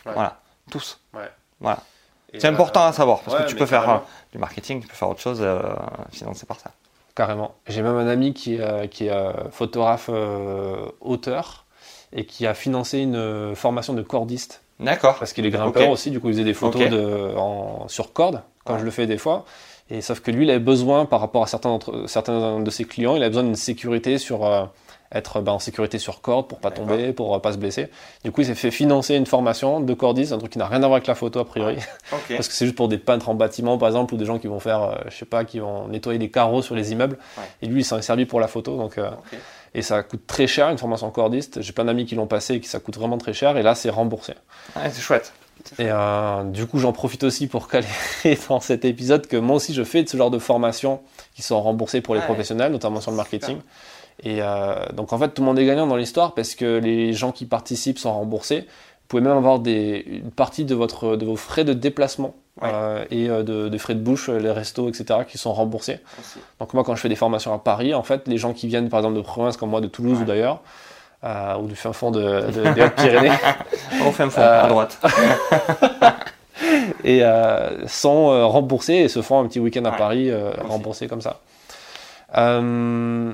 Voilà, 0.05 0.39
tous. 0.71 0.99
Et, 2.33 2.39
C'est 2.39 2.47
important 2.47 2.83
à 2.85 2.93
savoir 2.93 3.21
parce 3.21 3.43
que 3.43 3.47
tu 3.47 3.55
peux 3.55 3.65
faire 3.67 3.83
carrément. 3.83 4.03
du 4.31 4.39
marketing, 4.39 4.81
tu 4.81 4.87
peux 4.87 4.95
faire 4.95 5.09
autre 5.09 5.21
chose 5.21 5.45
financé 6.11 6.45
par 6.47 6.59
ça. 6.59 6.71
Carrément. 7.15 7.55
J'ai 7.67 7.81
même 7.81 7.95
un 7.95 8.07
ami 8.07 8.33
qui 8.33 8.55
est, 8.55 8.59
euh, 8.61 8.87
qui 8.87 9.07
est 9.07 9.11
euh, 9.11 9.31
photographe 9.51 10.09
euh, 10.11 10.85
auteur 10.99 11.65
et 12.11 12.25
qui 12.25 12.45
a 12.45 12.53
financé 12.53 12.99
une 12.99 13.55
formation 13.55 13.93
de 13.93 14.01
cordiste 14.01 14.61
D'accord. 14.79 15.15
parce 15.17 15.31
qu'il 15.33 15.45
est 15.45 15.49
grimpeur 15.49 15.89
aussi. 15.89 16.11
Du 16.11 16.19
coup, 16.19 16.27
il 16.27 16.33
faisait 16.33 16.43
des 16.43 16.53
photos 16.53 16.83
Ok. 16.83 16.89
de, 16.89 17.33
en, 17.37 17.87
sur 17.87 18.11
corde, 18.13 18.41
Ouais. 18.67 18.79
je 18.79 18.83
le 18.85 18.91
fais 18.91 19.07
des 19.07 19.17
fois. 19.17 19.45
Et 19.89 20.01
sauf 20.01 20.19
que 20.19 20.31
lui, 20.31 20.45
il 20.45 20.49
avait 20.49 20.59
besoin, 20.59 21.05
par 21.05 21.19
rapport 21.19 21.43
à 21.43 21.47
certains, 21.47 21.77
certains 22.07 22.59
de 22.59 22.69
ses 22.71 22.85
clients, 22.85 23.15
il 23.15 23.21
avait 23.21 23.29
besoin 23.29 23.43
d'une 23.43 23.55
sécurité 23.55 24.17
sur 24.17 24.69
être 25.15 25.41
ben, 25.41 25.53
en 25.53 25.59
sécurité 25.59 25.97
sur 25.97 26.21
corde 26.21 26.47
pour 26.47 26.59
pas 26.59 26.71
tomber, 26.71 27.13
pour 27.13 27.33
euh, 27.35 27.39
pas 27.39 27.53
se 27.53 27.57
blesser. 27.57 27.89
Du 28.23 28.31
coup, 28.31 28.41
il 28.41 28.47
s'est 28.47 28.55
fait 28.55 28.71
financer 28.71 29.15
une 29.15 29.25
formation 29.25 29.79
de 29.79 29.93
cordiste, 29.93 30.31
un 30.33 30.37
truc 30.37 30.51
qui 30.51 30.59
n'a 30.59 30.67
rien 30.67 30.83
à 30.83 30.87
voir 30.87 30.93
avec 30.93 31.07
la 31.07 31.15
photo 31.15 31.39
a 31.39 31.45
priori, 31.45 31.77
parce 32.11 32.47
que 32.47 32.53
c'est 32.53 32.65
juste 32.65 32.77
pour 32.77 32.87
des 32.87 32.97
peintres 32.97 33.29
en 33.29 33.33
bâtiment 33.35 33.77
par 33.77 33.87
exemple 33.87 34.13
ou 34.13 34.17
des 34.17 34.25
gens 34.25 34.37
qui 34.37 34.47
vont 34.47 34.59
faire, 34.59 34.83
euh, 34.83 34.95
je 35.09 35.15
sais 35.15 35.25
pas, 35.25 35.45
qui 35.45 35.59
vont 35.59 35.87
nettoyer 35.87 36.19
des 36.19 36.29
carreaux 36.29 36.61
sur 36.61 36.75
les 36.75 36.91
immeubles. 36.91 37.17
Ouais. 37.37 37.43
Et 37.61 37.67
lui, 37.67 37.81
il 37.81 37.85
s'en 37.85 37.97
est 37.97 38.03
servi 38.03 38.25
pour 38.25 38.39
la 38.39 38.47
photo, 38.47 38.77
donc. 38.77 38.97
euh, 38.97 39.09
et 39.75 39.81
ça 39.81 40.03
coûte 40.03 40.25
très 40.25 40.47
cher 40.47 40.69
une 40.69 40.77
formation 40.77 41.11
cordiste. 41.11 41.61
J'ai 41.61 41.73
plein 41.73 41.83
d'amis 41.83 42.05
qui 42.05 42.15
l'ont 42.15 42.27
passé 42.27 42.53
et 42.55 42.59
qui 42.61 42.69
ça 42.69 42.79
coûte 42.79 42.95
vraiment 42.97 43.17
très 43.17 43.33
cher. 43.33 43.57
Et 43.57 43.61
là, 43.61 43.75
c'est 43.75 43.89
remboursé. 43.89 44.33
Ouais, 44.73 44.89
c'est 44.89 45.01
chouette. 45.01 45.33
Et 45.79 45.87
euh, 45.89 46.43
du 46.43 46.65
coup, 46.65 46.79
j'en 46.79 46.93
profite 46.93 47.23
aussi 47.25 47.47
pour 47.47 47.67
caler 47.69 47.87
dans 48.47 48.61
cet 48.61 48.85
épisode 48.85 49.27
que 49.27 49.35
moi 49.35 49.57
aussi, 49.57 49.73
je 49.73 49.83
fais 49.83 50.01
de 50.01 50.07
ce 50.07 50.15
genre 50.15 50.31
de 50.31 50.39
formations 50.39 51.01
qui 51.35 51.41
sont 51.41 51.61
remboursées 51.61 51.99
pour 51.99 52.15
les 52.15 52.21
professionnels, 52.21 52.71
notamment 52.71 53.01
sur 53.01 53.11
le 53.11 53.17
marketing. 53.17 53.57
Et 54.23 54.37
euh, 54.41 54.75
donc, 54.93 55.13
en 55.13 55.17
fait, 55.17 55.29
tout 55.29 55.41
le 55.41 55.45
monde 55.47 55.59
est 55.59 55.65
gagnant 55.65 55.87
dans 55.87 55.97
l'histoire 55.97 56.33
parce 56.33 56.55
que 56.55 56.79
les 56.79 57.13
gens 57.13 57.31
qui 57.31 57.45
participent 57.45 57.99
sont 57.99 58.13
remboursés. 58.13 58.61
Vous 58.61 59.07
pouvez 59.09 59.21
même 59.21 59.37
avoir 59.37 59.59
des, 59.59 60.03
une 60.07 60.31
partie 60.31 60.65
de, 60.65 60.73
votre, 60.73 61.15
de 61.15 61.25
vos 61.25 61.35
frais 61.35 61.63
de 61.63 61.73
déplacement 61.73 62.33
Ouais. 62.61 62.69
euh, 62.73 63.03
et 63.11 63.29
euh, 63.29 63.43
de, 63.43 63.67
de 63.67 63.77
frais 63.77 63.95
de 63.95 63.99
bouche, 63.99 64.29
les 64.29 64.49
restos, 64.49 64.87
etc., 64.87 65.19
qui 65.27 65.37
sont 65.37 65.51
remboursés. 65.51 65.99
Donc 66.61 66.73
moi, 66.73 66.85
quand 66.85 66.95
je 66.95 67.01
fais 67.01 67.09
des 67.09 67.17
formations 67.17 67.53
à 67.53 67.57
Paris, 67.59 67.93
en 67.93 68.01
fait, 68.01 68.29
les 68.29 68.37
gens 68.37 68.53
qui 68.53 68.67
viennent, 68.67 68.87
par 68.87 69.01
exemple, 69.01 69.17
de 69.17 69.21
province 69.21 69.57
comme 69.57 69.71
moi, 69.71 69.81
de 69.81 69.87
Toulouse 69.87 70.15
Ouais. 70.19 70.23
ou 70.23 70.25
d'ailleurs, 70.25 70.61
euh, 71.25 71.57
ou 71.57 71.67
du 71.67 71.75
fin 71.75 71.91
fond 71.91 72.11
de, 72.11 72.21
de- 72.21 72.73
des 72.73 72.81
Hautes-Pyrénées, 72.83 73.31
Au 74.07 74.11
fin 74.11 74.29
fond, 74.29 74.39
à 74.41 74.67
droite. 74.69 74.97
et 77.03 77.21
sont 77.87 78.49
remboursés 78.49 78.93
et 78.93 79.07
se 79.09 79.21
font 79.21 79.39
un 79.41 79.47
petit 79.47 79.59
week-end 79.59 79.85
à 79.85 79.91
Ouais. 79.91 79.97
Paris 79.97 80.31
remboursés 80.63 81.07
comme 81.07 81.21
ça. 81.21 81.39
Euh, 82.37 83.33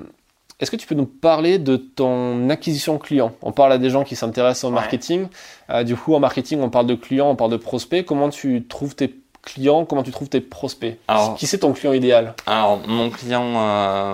Est-ce 0.61 0.69
que 0.69 0.75
tu 0.75 0.85
peux 0.87 0.95
nous 0.95 1.07
parler 1.07 1.57
de 1.57 1.75
ton 1.75 2.49
acquisition 2.49 2.97
client? 2.99 3.31
On 3.41 3.51
parle 3.51 3.73
à 3.73 3.77
des 3.79 3.89
gens 3.89 4.03
qui 4.03 4.15
s'intéressent 4.15 4.65
au 4.65 4.67
Ouais. 4.67 4.75
marketing. 4.75 5.27
Euh, 5.71 5.83
du 5.83 5.95
coup, 5.95 6.13
en 6.13 6.19
marketing, 6.19 6.61
on 6.61 6.69
parle 6.69 6.85
de 6.85 6.93
clients, 6.95 7.29
on 7.29 7.35
parle 7.35 7.51
de 7.51 7.57
prospects. 7.57 8.05
Comment 8.05 8.29
tu 8.29 8.67
trouves 8.67 8.95
tes 8.95 9.15
clients? 9.41 9.85
Comment 9.85 10.03
tu 10.03 10.11
trouves 10.11 10.29
tes 10.29 10.39
prospects? 10.39 10.99
Alors- 11.07 11.33
Qui 11.35 11.47
c'est 11.47 11.57
ton 11.57 11.73
client 11.73 11.93
idéal? 11.93 12.35
Alors, 12.45 12.79
mon 12.87 13.09
client, 13.09 13.43
euh, 13.55 14.13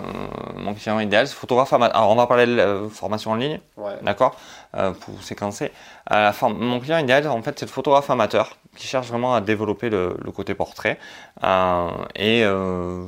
mon 0.56 0.74
client 0.74 1.02
idéal, 1.02 1.28
c'est 1.28 1.36
photographe 1.36 1.74
amateur. 1.74 1.98
Alors, 1.98 2.12
on 2.12 2.16
va 2.16 2.28
parler 2.28 2.46
de 2.46 2.56
la 2.56 2.78
formation 2.90 3.32
en 3.32 3.36
ligne. 3.36 3.60
ouais. 3.76 3.92
D'accord? 4.02 4.38
Euh, 4.78 4.92
Pour 4.92 5.22
séquencer. 5.22 5.72
Euh, 6.14 6.32
mon 6.58 6.80
client 6.80 7.00
idéal, 7.00 7.28
en 7.28 7.42
fait, 7.42 7.60
c'est 7.60 7.66
le 7.66 7.72
photographe 7.72 8.10
amateur 8.10 8.56
qui 8.78 8.88
cherche 8.88 9.08
vraiment 9.08 9.36
à 9.36 9.42
développer 9.42 9.90
le, 9.90 10.16
le 10.24 10.32
côté 10.32 10.54
portrait. 10.54 10.98
Euh, 11.44 11.90
et 12.16 12.44
euh, 12.46 13.06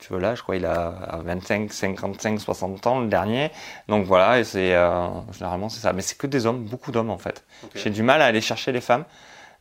tu 0.00 0.12
veux 0.12 0.18
là, 0.20 0.34
je 0.34 0.42
crois 0.42 0.56
il 0.56 0.66
a 0.66 1.20
25, 1.24 1.72
55, 1.72 2.40
60 2.40 2.86
ans 2.86 3.00
le 3.00 3.08
dernier. 3.08 3.50
Donc 3.88 4.04
voilà, 4.06 4.38
et 4.40 4.44
c'est 4.44 4.74
euh, 4.74 5.08
généralement 5.32 5.68
c'est 5.68 5.80
ça. 5.80 5.92
Mais 5.92 6.02
c'est 6.02 6.16
que 6.16 6.26
des 6.26 6.46
hommes, 6.46 6.64
beaucoup 6.64 6.92
d'hommes 6.92 7.10
en 7.10 7.18
fait. 7.18 7.44
J'ai 7.74 7.90
du 7.90 8.02
mal 8.02 8.22
à 8.22 8.26
aller 8.26 8.40
chercher 8.40 8.72
les 8.72 8.80
femmes. 8.80 9.04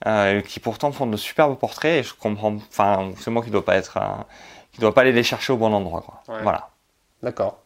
euh, 0.06 0.42
qui 0.42 0.60
pourtant 0.60 0.92
font 0.92 1.08
de 1.08 1.18
superbes 1.18 1.58
portraits 1.58 2.00
et 2.00 2.04
je 2.04 2.13
comprends 2.13 2.56
enfin 2.70 3.12
c'est 3.20 3.32
moi 3.32 3.44
qui 3.44 3.50
dois 3.50 3.66
pas 3.66 3.75
être 3.78 3.98
euh, 3.98 4.24
qui 4.72 4.80
dois 4.80 4.94
pas 4.94 5.02
aller 5.02 5.12
les 5.12 5.24
chercher 5.24 5.54
au 5.54 5.58
bon 5.58 5.74
endroit 5.74 6.02
quoi. 6.02 6.22
Ouais. 6.36 6.44
voilà 6.44 6.70
D'accord. 7.24 7.58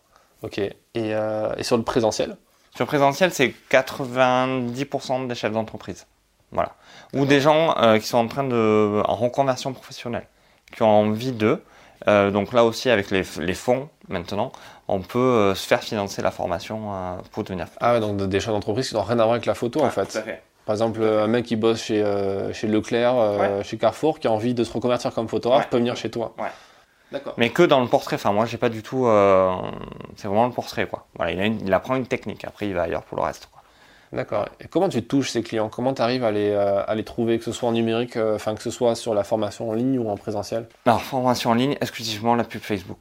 Ok. 0.43 0.57
Et, 0.59 0.73
euh, 0.95 1.53
et 1.57 1.63
sur 1.63 1.75
le 1.77 1.83
présentiel? 1.83 2.37
Sur 2.75 2.85
présentiel, 2.87 3.33
c'est 3.33 3.53
90% 3.69 5.27
des 5.27 5.35
chefs 5.35 5.51
d'entreprise. 5.51 6.07
Voilà. 6.51 6.73
Ou 7.13 7.25
des 7.25 7.41
gens 7.41 7.75
euh, 7.77 7.99
qui 7.99 8.07
sont 8.07 8.17
en 8.17 8.27
train 8.27 8.43
de. 8.45 9.01
en 9.05 9.15
reconversion 9.15 9.73
professionnelle, 9.73 10.27
qui 10.73 10.83
ont 10.83 10.89
envie 10.89 11.31
d'eux. 11.33 11.63
Euh, 12.07 12.31
donc 12.31 12.53
là 12.53 12.63
aussi, 12.65 12.89
avec 12.89 13.11
les, 13.11 13.23
les 13.39 13.53
fonds, 13.53 13.89
maintenant, 14.09 14.51
on 14.87 14.99
peut 15.01 15.19
euh, 15.19 15.55
se 15.55 15.67
faire 15.67 15.81
financer 15.81 16.21
la 16.21 16.31
formation 16.31 16.93
euh, 16.93 17.15
pour 17.31 17.43
devenir. 17.43 17.67
Ah 17.79 17.93
ouais, 17.93 17.99
donc 17.99 18.17
des 18.17 18.39
chefs 18.39 18.51
d'entreprise 18.53 18.89
qui 18.89 18.95
n'ont 18.95 19.03
rien 19.03 19.19
à 19.19 19.23
voir 19.23 19.31
avec 19.33 19.45
la 19.45 19.53
photo 19.53 19.81
en 19.83 19.89
fait. 19.89 20.19
Par 20.65 20.73
exemple, 20.75 21.03
un 21.03 21.27
mec 21.27 21.45
qui 21.45 21.55
bosse 21.55 21.81
chez, 21.81 22.01
euh, 22.03 22.53
chez 22.53 22.67
Leclerc, 22.67 23.13
euh, 23.17 23.63
chez 23.63 23.77
Carrefour, 23.77 24.19
qui 24.19 24.27
a 24.27 24.31
envie 24.31 24.53
de 24.53 24.63
se 24.63 24.71
reconvertir 24.73 25.13
comme 25.13 25.27
photographe, 25.27 25.63
Ouais. 25.63 25.67
peut 25.71 25.77
venir 25.77 25.95
chez 25.95 26.09
toi. 26.11 26.33
Ouais. 26.37 26.49
D'accord. 27.11 27.33
Mais 27.37 27.49
que 27.49 27.63
dans 27.63 27.81
le 27.81 27.87
portrait. 27.87 28.15
Enfin, 28.15 28.31
moi, 28.31 28.45
j'ai 28.45 28.57
pas 28.57 28.69
du 28.69 28.81
tout. 28.83 29.05
euh, 29.05 29.53
c'est 30.15 30.27
vraiment 30.27 30.45
le 30.45 30.53
portrait, 30.53 30.87
quoi. 30.87 31.07
Voilà, 31.15 31.31
il, 31.33 31.39
a 31.41 31.45
une- 31.45 31.59
il 31.65 31.73
apprend 31.73 31.95
une 31.95 32.05
technique. 32.07 32.45
Après, 32.45 32.67
il 32.67 32.73
va 32.73 32.83
ailleurs 32.83 33.03
pour 33.03 33.17
le 33.17 33.23
reste. 33.23 33.49
Quoi. 33.51 33.60
D'accord. 34.13 34.49
Et 34.59 34.67
comment 34.67 34.89
tu 34.89 35.01
touches 35.03 35.29
ces 35.31 35.41
clients? 35.41 35.69
Comment 35.69 35.93
tu 35.93 36.01
arrives 36.01 36.25
à 36.25 36.31
les, 36.31 36.49
euh, 36.49 36.83
à 36.85 36.95
les 36.95 37.03
trouver, 37.03 37.39
que 37.39 37.45
ce 37.45 37.53
soit 37.53 37.69
en 37.69 37.71
numérique, 37.71 38.17
euh, 38.17 38.35
enfin 38.35 38.55
que 38.55 38.61
ce 38.61 38.69
soit 38.69 38.95
sur 38.95 39.13
la 39.13 39.23
formation 39.23 39.69
en 39.69 39.73
ligne 39.73 39.99
ou 39.99 40.09
en 40.09 40.17
présentiel? 40.17 40.67
Alors, 40.85 41.01
formation 41.01 41.51
en 41.51 41.53
ligne, 41.53 41.77
exclusivement 41.79 42.35
la 42.35 42.43
pub 42.43 42.61
Facebook. 42.61 42.97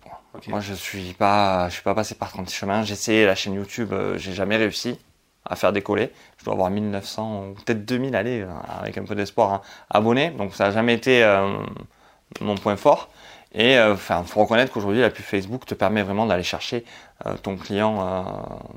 Moi, 0.46 0.60
je 0.60 0.72
suis 0.72 1.12
pas, 1.14 1.68
je 1.68 1.74
suis 1.74 1.82
pas 1.82 1.94
passé 1.94 2.14
par 2.14 2.30
36 2.30 2.54
chemins. 2.54 2.84
J'ai 2.84 2.92
essayé 2.92 3.26
la 3.26 3.34
chaîne 3.34 3.54
YouTube, 3.54 3.92
euh, 3.92 4.16
j'ai 4.18 4.32
jamais 4.32 4.56
réussi 4.56 4.98
à 5.44 5.56
faire 5.56 5.72
décoller. 5.72 6.12
Je 6.38 6.44
dois 6.44 6.54
avoir 6.54 6.70
1900 6.70 7.46
ou 7.48 7.54
peut-être 7.54 7.84
2000, 7.84 8.14
allez, 8.14 8.46
avec 8.80 8.96
un 8.96 9.04
peu 9.04 9.16
d'espoir, 9.16 9.52
hein, 9.52 9.60
abonnés. 9.90 10.30
Donc, 10.30 10.54
ça 10.54 10.66
n'a 10.66 10.70
jamais 10.70 10.94
été 10.94 11.24
mon 12.40 12.54
point 12.54 12.76
fort. 12.76 13.08
Et 13.52 13.76
euh, 13.76 13.94
enfin, 13.94 14.22
faut 14.24 14.40
reconnaître 14.40 14.72
qu'aujourd'hui, 14.72 15.00
la 15.00 15.10
pub 15.10 15.24
Facebook 15.24 15.66
te 15.66 15.74
permet 15.74 16.02
vraiment 16.02 16.26
d'aller 16.26 16.44
chercher 16.44 16.84
euh, 17.26 17.34
ton 17.42 17.56
client 17.56 17.98
euh, 18.00 18.22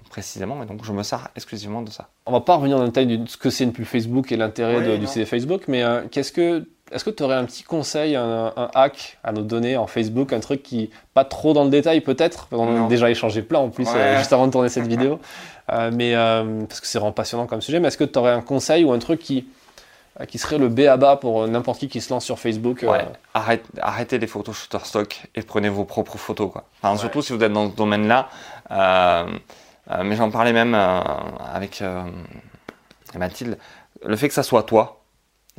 précisément. 0.10 0.62
Et 0.63 0.65
donc, 0.65 0.84
je 0.84 0.92
me 0.92 1.03
sers 1.03 1.30
exclusivement 1.36 1.82
de 1.84 1.92
ça. 1.92 2.10
On 2.25 2.32
va 2.32 2.42
pas 2.42 2.56
revenir 2.56 2.77
dans 2.77 2.84
le 2.84 2.89
détail 2.89 3.18
de 3.18 3.30
ce 3.30 3.38
que 3.38 3.50
c'est 3.50 3.63
une 3.63 3.74
pub 3.74 3.86
Facebook 3.86 4.32
et 4.32 4.38
l'intérêt 4.38 4.77
Oui, 4.77 4.98
du. 4.98 5.06
CD 5.06 5.25
Facebook, 5.25 5.63
mais 5.68 5.84
euh, 5.84 6.01
qu'est-ce 6.10 6.32
que 6.32 6.65
est-ce 6.94 7.03
que 7.03 7.10
tu 7.10 7.24
aurais 7.24 7.36
un 7.36 7.46
petit 7.46 7.63
conseil, 7.63 8.15
un, 8.15 8.53
un, 8.56 8.70
hack 8.74 9.18
à 9.24 9.32
nous 9.32 9.42
donner 9.42 9.77
en 9.77 9.88
Facebook, 9.88 10.32
un 10.34 10.39
truc 10.39 10.63
qui, 10.63 10.89
pas 11.13 11.25
trop 11.25 11.53
dans 11.53 11.63
le 11.63 11.70
détail 11.70 12.01
peut-être, 12.01 12.48
on 12.51 12.86
a 12.86 12.88
déjà 12.88 13.10
échangé 13.10 13.42
plein 13.42 13.60
en 13.60 13.70
plus 13.70 13.88
euh, 13.96 14.18
juste 14.18 14.34
avant 14.34 14.48
de 14.48 14.51
tourner 14.51 14.70
cette 14.70 14.88
vidéo, 14.88 15.20
euh, 15.72 15.92
mais 15.94 16.15
euh, 16.15 16.65
parce 16.68 16.82
que 16.82 16.88
c'est 16.88 17.00
vraiment 17.00 17.13
passionnant 17.13 17.48
comme 17.48 17.62
sujet, 17.62 17.80
mais 17.80 17.88
est-ce 17.88 17.98
que 17.98 18.03
tu 18.03 18.20
aurais 18.20 18.32
un 18.32 18.42
conseil 18.42 18.84
ou 18.84 18.92
un 18.92 19.00
truc 19.00 19.20
qui, 19.20 19.48
qui 20.27 20.38
serait 20.38 20.58
le 20.58 20.70
B 20.70 20.82
à 20.82 20.98
bas 20.98 21.15
pour 21.15 21.48
n'importe 21.48 21.79
qui 21.79 21.88
qui 21.88 22.01
se 22.01 22.13
lance 22.13 22.25
sur 22.25 22.39
Facebook 22.39 22.84
ouais. 22.84 23.05
Arrête, 23.34 23.65
Arrêtez 23.82 24.20
les 24.20 24.27
photos 24.27 24.55
Shutterstock 24.55 25.27
et 25.36 25.41
prenez 25.41 25.70
vos 25.70 25.86
propres 25.86 26.17
photos. 26.17 26.51
Quoi. 26.51 26.65
Enfin, 26.82 26.98
Surtout 26.98 27.22
si 27.22 27.34
vous 27.34 27.43
êtes 27.43 27.53
dans 27.53 27.70
ce 27.70 27.75
domaine-là. 27.75 28.29
mais 28.70 30.15
j'en 30.15 30.29
parlais 30.29 30.53
même 30.53 30.75
avec 30.75 31.84
Mathilde. 33.17 33.58
Le 34.05 34.15
fait 34.15 34.27
que 34.27 34.34
ça 34.34 34.43
soit 34.43 34.63
toi, 34.63 35.03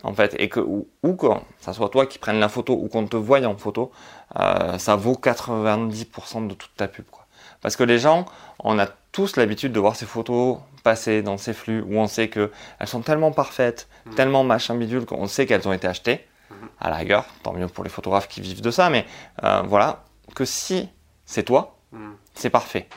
en 0.03 0.13
fait, 0.13 0.35
et 0.39 0.49
que 0.49 0.61
ou, 0.61 0.87
que 1.15 1.27
ça 1.61 1.73
soit 1.73 1.89
toi 1.89 2.07
qui 2.07 2.19
prenne 2.19 2.41
la 2.41 2.49
photo 2.49 2.75
ou 2.75 2.89
qu'on 2.89 3.07
te 3.07 3.17
voie 3.17 3.45
en 3.47 3.57
photo, 3.57 3.93
euh, 4.39 4.79
ça 4.79 4.97
vaut 4.97 5.15
90% 5.15 6.49
de 6.49 6.55
toute 6.55 6.75
ta 6.77 6.89
pub. 6.89 7.05
Quoi. 7.11 7.27
Parce 7.61 7.77
que 7.77 7.85
les 7.85 7.99
gens, 7.99 8.25
on 8.59 8.79
a 8.79 8.89
tous 9.15 9.37
l'habitude 9.37 9.73
de 9.73 9.79
voir 9.79 9.95
ces 9.95 10.07
photos 10.07 10.59
passer 10.83 11.23
dans 11.23 11.39
ces 11.39 11.55
flux 11.55 11.81
où 11.83 11.99
on 11.99 12.09
sait 12.09 12.29
qu'elles 12.29 12.51
sont 12.85 13.01
tellement 13.01 13.31
parfaites, 13.31 13.89
mmh. 14.07 14.15
tellement 14.17 14.43
machin 14.43 14.75
bidule 14.75 15.07
qu'on 15.07 15.29
sait 15.29 15.47
qu'elles 15.47 15.67
ont 15.69 15.73
été 15.73 15.87
achetées. 15.87 16.27
Mmh. 16.51 16.55
À 16.81 16.91
la 16.91 16.97
rigueur, 16.97 17.25
tant 17.45 17.53
mieux 17.53 17.69
pour 17.69 17.85
les 17.85 17.91
photographes 17.91 18.27
qui 18.27 18.41
vivent 18.41 18.61
de 18.61 18.73
ça, 18.73 18.91
mais 18.91 19.07
euh, 19.45 19.63
voilà, 19.63 20.03
que 20.35 20.45
si 20.45 20.89
c'est 21.27 21.45
toi, 21.45 21.79
mmh. 21.93 22.11
c'est 22.35 22.51
parfait. 22.51 22.89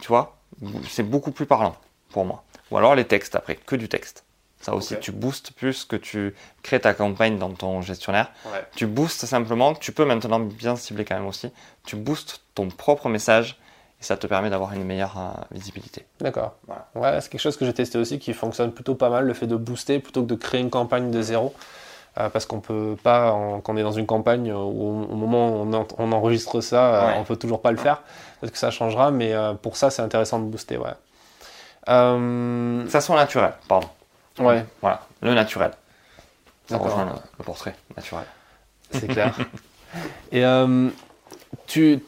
Tu 0.00 0.08
vois, 0.08 0.38
c'est 0.88 1.08
beaucoup 1.08 1.30
plus 1.30 1.46
parlant 1.46 1.76
pour 2.10 2.24
moi. 2.24 2.42
Ou 2.72 2.76
alors 2.76 2.96
les 2.96 3.04
textes 3.04 3.36
après, 3.36 3.54
que 3.54 3.76
du 3.76 3.88
texte. 3.88 4.24
Ça 4.60 4.74
aussi, 4.74 4.98
tu 5.00 5.12
boostes 5.12 5.52
plus 5.52 5.84
que 5.84 5.96
tu 5.96 6.34
crées 6.62 6.80
ta 6.80 6.94
campagne 6.94 7.38
dans 7.38 7.50
ton 7.50 7.80
gestionnaire. 7.80 8.30
Tu 8.74 8.86
boostes 8.86 9.24
simplement, 9.24 9.74
tu 9.74 9.92
peux 9.92 10.04
maintenant 10.04 10.40
bien 10.40 10.76
cibler 10.76 11.04
quand 11.04 11.14
même 11.14 11.28
aussi, 11.28 11.50
tu 11.86 11.96
boostes 11.96 12.42
ton 12.54 12.68
propre 12.68 13.08
message 13.08 13.59
et 14.00 14.04
ça 14.04 14.16
te 14.16 14.26
permet 14.26 14.50
d'avoir 14.50 14.72
une 14.72 14.84
meilleure 14.84 15.18
euh, 15.18 15.40
visibilité. 15.50 16.06
D'accord. 16.20 16.54
Ouais, 16.94 17.20
c'est 17.20 17.28
quelque 17.28 17.40
chose 17.40 17.56
que 17.56 17.64
j'ai 17.64 17.74
testé 17.74 17.98
aussi 17.98 18.18
qui 18.18 18.32
fonctionne 18.32 18.72
plutôt 18.72 18.94
pas 18.94 19.10
mal, 19.10 19.26
le 19.26 19.34
fait 19.34 19.46
de 19.46 19.56
booster 19.56 19.98
plutôt 19.98 20.22
que 20.22 20.28
de 20.28 20.34
créer 20.34 20.60
une 20.60 20.70
campagne 20.70 21.10
de 21.10 21.22
zéro. 21.22 21.54
Euh, 22.18 22.28
parce 22.28 22.44
qu'on 22.44 22.58
peut 22.58 22.96
pas, 23.00 23.30
quand 23.62 23.72
on 23.72 23.76
est 23.76 23.84
dans 23.84 23.92
une 23.92 24.06
campagne, 24.06 24.52
où, 24.52 25.06
au 25.08 25.14
moment 25.14 25.62
où 25.62 25.86
on, 25.98 26.12
enregistre 26.12 26.60
ça, 26.60 26.94
euh, 26.94 27.20
on 27.20 27.22
peut 27.22 27.36
toujours 27.36 27.62
pas 27.62 27.70
le 27.70 27.76
faire. 27.76 28.02
Peut-être 28.40 28.52
que 28.52 28.58
ça 28.58 28.72
changera, 28.72 29.12
mais 29.12 29.32
pour 29.62 29.76
ça, 29.76 29.90
c'est 29.90 30.02
intéressant 30.02 30.40
de 30.40 30.46
booster. 30.46 30.76
Ouais. 30.76 30.90
Ça 31.86 33.00
sent 33.00 33.14
naturel, 33.14 33.52
pardon. 33.68 33.88
Ouais. 34.40 34.64
Voilà, 34.80 35.02
le 35.20 35.34
naturel. 35.34 35.70
Ça 36.68 36.78
rejoint 36.78 37.04
le, 37.38 37.44
portrait 37.44 37.74
naturel. 37.96 38.24
C'est 38.92 39.08
clair. 39.08 39.34
et 40.32 40.44
euh, 40.44 40.88
tu, 41.66 42.02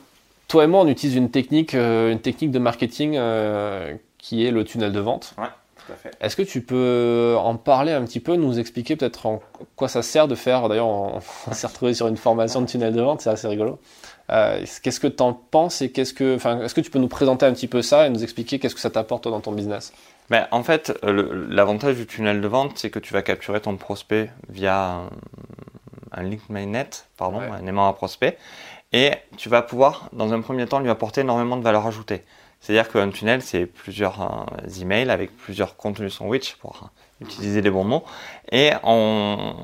toi 0.52 0.64
et 0.64 0.66
moi, 0.66 0.82
on 0.82 0.86
utilise 0.86 1.16
une 1.16 1.30
technique, 1.30 1.74
euh, 1.74 2.12
une 2.12 2.18
technique 2.18 2.50
de 2.50 2.58
marketing 2.58 3.14
euh, 3.16 3.94
qui 4.18 4.46
est 4.46 4.50
le 4.50 4.64
tunnel 4.64 4.92
de 4.92 5.00
vente. 5.00 5.32
Ouais. 5.38 5.46
Tout 5.76 5.92
à 5.94 5.96
fait. 5.96 6.10
Est-ce 6.20 6.36
que 6.36 6.42
tu 6.42 6.60
peux 6.60 7.34
en 7.38 7.56
parler 7.56 7.92
un 7.92 8.04
petit 8.04 8.20
peu, 8.20 8.36
nous 8.36 8.58
expliquer 8.58 8.94
peut-être 8.94 9.24
en 9.24 9.40
quoi 9.76 9.88
ça 9.88 10.02
sert 10.02 10.28
de 10.28 10.34
faire 10.34 10.68
D'ailleurs, 10.68 10.88
on, 10.88 11.20
s'est 11.52 11.66
retrouvé 11.66 11.94
sur 11.94 12.06
une 12.06 12.18
formation 12.18 12.60
de 12.60 12.66
tunnel 12.66 12.92
de 12.92 13.00
vente, 13.00 13.22
c'est 13.22 13.30
assez 13.30 13.48
rigolo. 13.48 13.78
qu'est-ce 14.28 15.00
que 15.00 15.06
tu 15.06 15.22
en 15.22 15.32
penses 15.32 15.80
et 15.80 15.90
qu'est-ce 15.90 16.12
que, 16.12 16.36
enfin, 16.36 16.60
est-ce 16.60 16.74
que 16.74 16.82
tu 16.82 16.90
peux 16.90 16.98
nous 16.98 17.08
présenter 17.08 17.46
un 17.46 17.54
petit 17.54 17.66
peu 17.66 17.80
ça 17.80 18.06
et 18.06 18.10
nous 18.10 18.22
expliquer 18.22 18.58
qu'est-ce 18.58 18.74
que 18.74 18.80
ça 18.82 18.90
t'apporte 18.90 19.26
dans 19.26 19.40
ton 19.40 19.52
business? 19.52 19.94
Ben, 20.28 20.48
en 20.50 20.62
fait, 20.62 20.92
l'avantage 21.02 21.96
du 21.96 22.06
tunnel 22.06 22.42
de 22.42 22.48
vente, 22.48 22.72
c'est 22.76 22.90
que 22.90 22.98
tu 22.98 23.14
vas 23.14 23.22
capturer 23.22 23.62
ton 23.62 23.78
prospect 23.78 24.30
via 24.50 25.00
un, 26.12 26.22
link 26.22 26.40
mainnet, 26.48 26.90
pardon, 27.16 27.40
un 27.40 27.66
aimant 27.66 27.88
à 27.88 27.92
prospect, 27.92 28.38
et 28.92 29.12
tu 29.36 29.48
vas 29.48 29.62
pouvoir, 29.62 30.08
dans 30.12 30.32
un 30.32 30.40
premier 30.40 30.66
temps, 30.66 30.80
lui 30.80 30.90
apporter 30.90 31.22
énormément 31.22 31.56
de 31.56 31.62
valeur 31.62 31.86
ajoutée. 31.86 32.24
C'est-à-dire 32.60 32.90
qu'un 32.90 33.10
tunnel, 33.10 33.42
c'est 33.42 33.66
plusieurs 33.66 34.22
euh, 34.22 34.80
emails 34.80 35.10
avec 35.10 35.36
plusieurs 35.36 35.76
contenus 35.76 36.14
sandwich 36.14 36.56
pour 36.56 36.90
utiliser 37.20 37.60
les 37.60 37.70
bons 37.70 37.84
mots, 37.84 38.04
et 38.50 38.72
on 38.82 39.54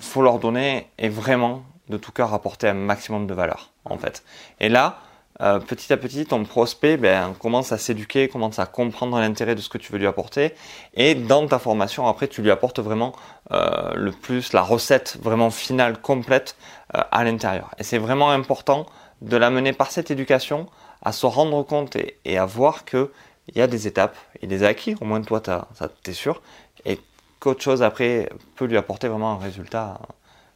faut 0.00 0.22
leur 0.22 0.38
donner 0.38 0.88
et 0.98 1.08
vraiment 1.08 1.62
de 1.88 1.96
tout 1.96 2.12
cœur 2.12 2.34
apporter 2.34 2.68
un 2.68 2.74
maximum 2.74 3.26
de 3.26 3.34
valeur, 3.34 3.70
en 3.84 3.98
fait. 3.98 4.22
Et 4.60 4.68
là, 4.68 4.98
euh, 5.42 5.58
petit 5.58 5.92
à 5.92 5.96
petit, 5.96 6.24
ton 6.24 6.44
prospect 6.44 6.96
ben, 6.96 7.34
commence 7.38 7.72
à 7.72 7.78
s'éduquer, 7.78 8.28
commence 8.28 8.58
à 8.58 8.66
comprendre 8.66 9.18
l'intérêt 9.18 9.54
de 9.54 9.60
ce 9.60 9.68
que 9.68 9.78
tu 9.78 9.92
veux 9.92 9.98
lui 9.98 10.06
apporter. 10.06 10.54
Et 10.94 11.14
dans 11.14 11.46
ta 11.46 11.58
formation, 11.58 12.06
après, 12.06 12.28
tu 12.28 12.42
lui 12.42 12.50
apportes 12.50 12.80
vraiment 12.80 13.12
euh, 13.52 13.92
le 13.94 14.12
plus, 14.12 14.52
la 14.52 14.62
recette 14.62 15.18
vraiment 15.22 15.50
finale, 15.50 16.00
complète 16.00 16.56
euh, 16.96 17.02
à 17.10 17.24
l'intérieur. 17.24 17.74
Et 17.78 17.82
c'est 17.82 17.98
vraiment 17.98 18.30
important 18.30 18.86
de 19.20 19.36
l'amener 19.36 19.72
par 19.72 19.90
cette 19.90 20.10
éducation 20.10 20.66
à 21.02 21.12
se 21.12 21.26
rendre 21.26 21.62
compte 21.62 21.96
et, 21.96 22.38
à 22.38 22.46
voir 22.46 22.84
qu'il 22.84 23.08
y 23.54 23.60
a 23.60 23.66
des 23.66 23.86
étapes 23.86 24.16
et 24.40 24.46
des 24.46 24.64
acquis, 24.64 24.96
au 25.00 25.04
moins 25.04 25.20
toi, 25.20 25.42
ça 25.44 25.88
t'es 26.02 26.12
sûr, 26.12 26.42
et 26.84 26.98
qu'autre 27.40 27.62
chose 27.62 27.82
après 27.82 28.30
peut 28.56 28.64
lui 28.64 28.76
apporter 28.76 29.08
vraiment 29.08 29.32
un 29.32 29.38
résultat 29.38 30.00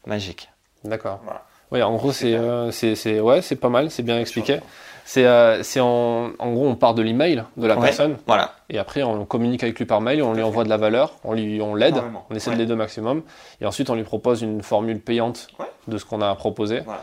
magique. 0.07 0.51
D'accord. 0.85 1.21
Voilà. 1.25 1.45
Oui, 1.73 1.83
en 1.83 1.95
gros, 1.97 2.13
c'est 2.13 2.35
euh, 2.35 2.71
c'est 2.71 3.21
ouais, 3.21 3.43
c'est 3.43 3.57
pas 3.57 3.69
mal, 3.69 3.91
c'est 3.91 4.03
bien 4.03 4.19
expliqué. 4.19 4.61
C'est 5.05 5.27
euh, 5.27 5.63
c'est 5.63 5.81
en, 5.81 6.31
en 6.39 6.53
gros, 6.53 6.69
on 6.69 6.77
part 6.77 6.95
de 6.95 7.03
l'email 7.03 7.45
de 7.57 7.67
la 7.67 7.77
personne. 7.77 8.17
Voilà. 8.27 8.55
Et 8.69 8.79
après, 8.79 9.03
on 9.03 9.25
communique 9.25 9.63
avec 9.63 9.79
lui 9.79 9.85
par 9.85 10.01
mail, 10.01 10.23
on 10.23 10.35
lui 10.35 10.43
envoie 10.43 10.65
de 10.65 10.69
la 10.69 10.77
valeur, 10.77 11.15
on 11.25 11.33
lui 11.33 11.61
on 11.61 11.75
l'aide, 11.75 12.01
on 12.29 12.35
essaie 12.35 12.53
de 12.53 12.57
l'aider 12.57 12.73
au 12.73 12.77
maximum. 12.77 13.23
Et 13.61 13.67
ensuite, 13.67 13.91
on 13.91 13.95
lui 13.95 14.05
propose 14.05 14.43
une 14.43 14.63
formule 14.63 15.01
payante 15.01 15.49
de 15.89 15.99
ce 15.99 16.05
qu'on 16.05 16.21
a 16.21 16.35
proposé. 16.35 16.81
Voilà. 16.81 17.03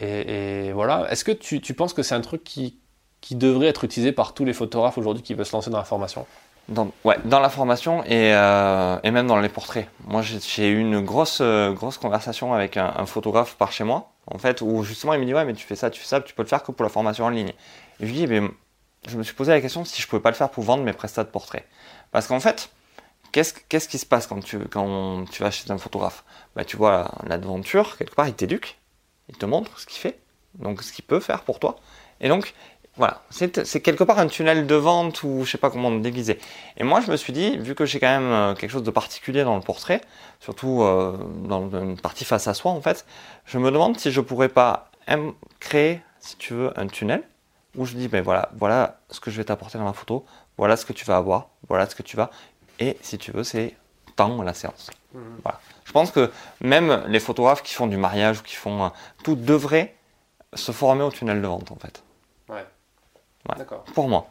Et, 0.00 0.66
et, 0.68 0.72
voilà. 0.72 1.06
Est-ce 1.10 1.24
que 1.24 1.32
tu, 1.32 1.60
tu 1.60 1.74
penses 1.74 1.92
que 1.92 2.02
c'est 2.02 2.14
un 2.14 2.20
truc 2.20 2.44
qui 2.44 2.76
qui 3.20 3.34
devrait 3.34 3.66
être 3.66 3.84
utilisé 3.84 4.12
par 4.12 4.32
tous 4.32 4.46
les 4.46 4.54
photographes 4.54 4.96
aujourd'hui 4.96 5.22
qui 5.22 5.34
veulent 5.34 5.44
se 5.44 5.52
lancer 5.52 5.70
dans 5.70 5.78
la 5.78 5.84
formation? 5.84 6.24
Dans, 6.70 6.92
ouais, 7.04 7.16
dans 7.24 7.40
la 7.40 7.50
formation 7.50 8.02
et, 8.04 8.32
euh, 8.32 8.98
et 9.02 9.10
même 9.10 9.26
dans 9.26 9.38
les 9.38 9.48
portraits. 9.48 9.88
Moi, 10.06 10.22
j'ai 10.22 10.68
eu 10.68 10.78
une 10.78 11.00
grosse, 11.00 11.40
euh, 11.40 11.72
grosse 11.72 11.98
conversation 11.98 12.54
avec 12.54 12.76
un, 12.76 13.04
photographe 13.06 13.56
par 13.56 13.72
chez 13.72 13.84
moi, 13.84 14.12
en 14.26 14.38
fait, 14.38 14.62
où 14.62 14.82
justement 14.84 15.12
il 15.14 15.20
me 15.20 15.26
dit 15.26 15.34
Ouais, 15.34 15.44
mais 15.44 15.52
tu 15.52 15.66
fais 15.66 15.76
ça, 15.76 15.90
tu 15.90 16.00
fais 16.00 16.06
ça, 16.06 16.20
tu 16.20 16.32
peux 16.32 16.42
le 16.42 16.48
faire 16.48 16.62
que 16.62 16.72
pour 16.72 16.84
la 16.84 16.88
formation 16.88 17.24
en 17.24 17.30
ligne. 17.30 17.52
Je 17.98 18.06
lui 18.06 18.12
dis 18.12 18.26
mais, 18.26 18.42
Je 19.08 19.18
me 19.18 19.22
suis 19.22 19.34
posé 19.34 19.52
la 19.52 19.60
question 19.60 19.84
si 19.84 20.00
je 20.00 20.06
pouvais 20.06 20.22
pas 20.22 20.30
le 20.30 20.36
faire 20.36 20.48
pour 20.50 20.64
vendre 20.64 20.84
mes 20.84 20.92
prestats 20.92 21.24
de 21.24 21.28
portraits. 21.28 21.66
Parce 22.12 22.28
qu'en 22.28 22.40
fait, 22.40 22.70
qu'est-ce 23.32 23.54
qu'est-ce 23.68 23.88
qui 23.88 23.98
se 23.98 24.06
passe 24.06 24.26
quand 24.26 24.40
tu, 24.40 24.58
quand 24.70 25.24
tu 25.30 25.42
vas 25.42 25.50
chez 25.50 25.70
un 25.70 25.78
photographe? 25.78 26.24
Bah, 26.54 26.64
Tu 26.64 26.76
vois 26.76 27.10
l'aventure, 27.26 27.96
quelque 27.96 28.14
part, 28.14 28.28
il 28.28 28.34
t'éduque, 28.34 28.78
il 29.28 29.36
te 29.36 29.46
montre 29.46 29.78
ce 29.80 29.86
qu'il 29.86 29.98
fait, 29.98 30.20
donc 30.54 30.82
ce 30.82 30.92
qu'il 30.92 31.04
peut 31.04 31.20
faire 31.20 31.42
pour 31.42 31.58
toi. 31.58 31.76
Et 32.20 32.28
donc, 32.28 32.54
voilà, 33.00 33.22
c'est 33.30 33.80
quelque 33.80 34.04
part 34.04 34.18
un 34.18 34.26
tunnel 34.26 34.66
de 34.66 34.74
vente 34.74 35.22
ou 35.22 35.42
je 35.44 35.50
sais 35.50 35.58
pas 35.58 35.70
comment 35.70 35.90
déguiser. 35.90 36.38
Et 36.76 36.84
moi, 36.84 37.00
je 37.00 37.10
me 37.10 37.16
suis 37.16 37.32
dit, 37.32 37.56
vu 37.56 37.74
que 37.74 37.86
j'ai 37.86 37.98
quand 37.98 38.20
même 38.20 38.30
euh, 38.30 38.54
quelque 38.54 38.70
chose 38.70 38.82
de 38.82 38.90
particulier 38.90 39.42
dans 39.42 39.56
le 39.56 39.62
portrait, 39.62 40.02
surtout 40.38 40.82
euh, 40.82 41.16
dans 41.44 41.70
une 41.70 41.98
partie 41.98 42.26
face 42.26 42.46
à 42.46 42.52
soi 42.52 42.72
en 42.72 42.82
fait, 42.82 43.06
je 43.46 43.56
me 43.56 43.70
demande 43.70 43.98
si 43.98 44.12
je 44.12 44.20
pourrais 44.20 44.50
pas 44.50 44.90
créer, 45.60 46.02
si 46.18 46.36
tu 46.36 46.52
veux, 46.52 46.78
un 46.78 46.88
tunnel 46.88 47.22
où 47.74 47.86
je 47.86 47.94
dis, 47.94 48.06
ben 48.06 48.22
voilà, 48.22 48.50
voilà 48.58 49.00
ce 49.08 49.18
que 49.18 49.30
je 49.30 49.38
vais 49.38 49.44
t'apporter 49.44 49.78
dans 49.78 49.86
la 49.86 49.94
photo, 49.94 50.26
voilà 50.58 50.76
ce 50.76 50.84
que 50.84 50.92
tu 50.92 51.06
vas 51.06 51.16
avoir, 51.16 51.48
voilà 51.70 51.88
ce 51.88 51.94
que 51.94 52.02
tu 52.02 52.18
vas, 52.18 52.30
et 52.80 52.98
si 53.00 53.16
tu 53.16 53.32
veux, 53.32 53.44
c'est 53.44 53.74
temps 54.14 54.42
la 54.42 54.52
séance. 54.52 54.90
Mmh. 55.14 55.18
Voilà. 55.42 55.58
Je 55.86 55.92
pense 55.92 56.10
que 56.10 56.30
même 56.60 57.02
les 57.08 57.18
photographes 57.18 57.62
qui 57.62 57.72
font 57.72 57.86
du 57.86 57.96
mariage 57.96 58.40
ou 58.40 58.42
qui 58.42 58.56
font 58.56 58.84
euh, 58.84 58.88
tout 59.24 59.36
devraient 59.36 59.96
se 60.52 60.70
former 60.70 61.02
au 61.02 61.10
tunnel 61.10 61.40
de 61.40 61.46
vente 61.46 61.72
en 61.72 61.76
fait. 61.76 62.02
Ouais. 63.48 63.56
D'accord. 63.58 63.84
Pour 63.94 64.08
moi. 64.08 64.26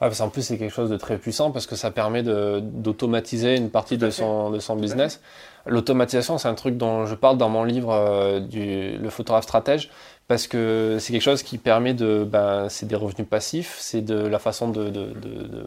en 0.00 0.28
plus, 0.28 0.42
c'est 0.42 0.58
quelque 0.58 0.72
chose 0.72 0.90
de 0.90 0.96
très 0.96 1.18
puissant 1.18 1.50
parce 1.50 1.66
que 1.66 1.76
ça 1.76 1.90
permet 1.90 2.22
d'automatiser 2.22 3.56
une 3.56 3.70
partie 3.70 3.98
de 3.98 4.10
son, 4.10 4.50
de 4.50 4.58
son 4.58 4.76
business. 4.76 5.20
L'automatisation, 5.66 6.38
c'est 6.38 6.48
un 6.48 6.54
truc 6.54 6.76
dont 6.76 7.06
je 7.06 7.14
parle 7.14 7.36
dans 7.36 7.50
mon 7.50 7.64
livre 7.64 7.92
euh, 7.92 8.40
du, 8.40 8.96
Le 8.96 9.10
photographe 9.10 9.44
stratège 9.44 9.90
parce 10.30 10.46
que 10.46 10.98
c'est 11.00 11.12
quelque 11.12 11.22
chose 11.22 11.42
qui 11.42 11.58
permet 11.58 11.92
de. 11.92 12.24
Ben, 12.24 12.68
c'est 12.68 12.86
des 12.86 12.94
revenus 12.94 13.26
passifs, 13.28 13.76
c'est 13.80 14.00
de 14.00 14.14
la 14.14 14.38
façon 14.38 14.68
de, 14.68 14.84
de, 14.84 15.06
de, 15.12 15.66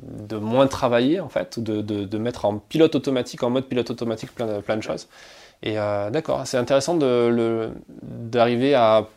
de, 0.00 0.36
moins 0.36 0.68
travailler 0.68 1.18
en 1.18 1.28
fait, 1.28 1.58
de, 1.58 1.80
de, 1.82 2.18
mettre 2.18 2.44
en 2.44 2.58
pilote 2.58 2.94
automatique, 2.94 3.42
en 3.42 3.50
mode 3.50 3.64
pilote 3.64 3.90
automatique 3.90 4.32
plein 4.32 4.46
de, 4.46 4.60
plein 4.60 4.76
de 4.76 4.82
choses. 4.82 5.08
Et 5.64 5.80
euh, 5.80 6.10
d'accord, 6.10 6.46
c'est 6.46 6.58
intéressant 6.58 6.96
d'arriver 8.02 8.74
à 8.74 9.08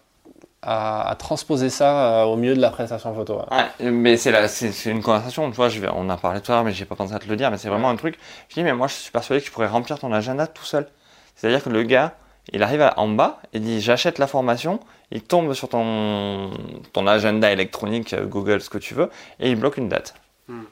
à, 0.62 1.16
transposer 1.20 1.70
ça 1.70 2.22
euh, 2.22 2.24
au 2.26 2.36
milieu 2.36 2.56
de 2.56 2.62
la 2.62 2.70
prestation 2.70 3.14
photo. 3.14 3.42
Ouais, 3.52 3.92
mais 3.92 4.18
c'est 4.18 4.48
c'est 4.48 4.90
une 4.90 5.02
conversation. 5.02 5.50
Tu 5.50 5.56
vois, 5.56 5.70
je 5.70 5.80
vais, 5.80 5.90
on 5.94 6.10
a 6.10 6.18
parlé 6.18 6.42
tout 6.42 6.52
à 6.52 6.56
l'heure, 6.56 6.64
mais 6.64 6.72
j'ai 6.72 6.86
pas 6.86 6.96
pensé 6.96 7.14
à 7.14 7.20
te 7.20 7.28
le 7.28 7.36
dire. 7.36 7.52
Mais 7.52 7.58
c'est 7.58 7.70
vraiment 7.70 7.90
un 7.90 7.96
truc. 7.96 8.18
Je 8.50 8.56
dis, 8.56 8.64
mais 8.64 8.74
moi, 8.74 8.88
je 8.88 8.94
suis 8.94 9.12
persuadé 9.12 9.42
que 9.42 9.46
tu 9.46 9.52
pourrais 9.52 9.68
remplir 9.68 10.00
ton 10.00 10.12
agenda 10.12 10.48
tout 10.48 10.66
seul. 10.66 10.88
C'est-à-dire 11.36 11.64
que 11.64 11.70
le 11.70 11.84
gars, 11.84 12.16
il 12.52 12.64
arrive 12.64 12.90
en 12.98 13.08
bas 13.10 13.40
et 13.54 13.60
dit, 13.60 13.82
j'achète 13.82 14.20
la 14.20 14.28
formation. 14.28 14.80
Il 15.12 15.22
tombe 15.22 15.54
sur 15.54 15.70
ton 15.70 16.52
ton 16.92 17.08
agenda 17.08 17.52
électronique, 17.52 18.14
euh, 18.14 18.26
Google, 18.26 18.62
ce 18.62 18.70
que 18.70 18.78
tu 18.78 18.94
veux, 18.94 19.10
et 19.40 19.50
il 19.50 19.56
bloque 19.56 19.78
une 19.78 19.90
date. 19.90 20.16
Hmm. 20.48 20.64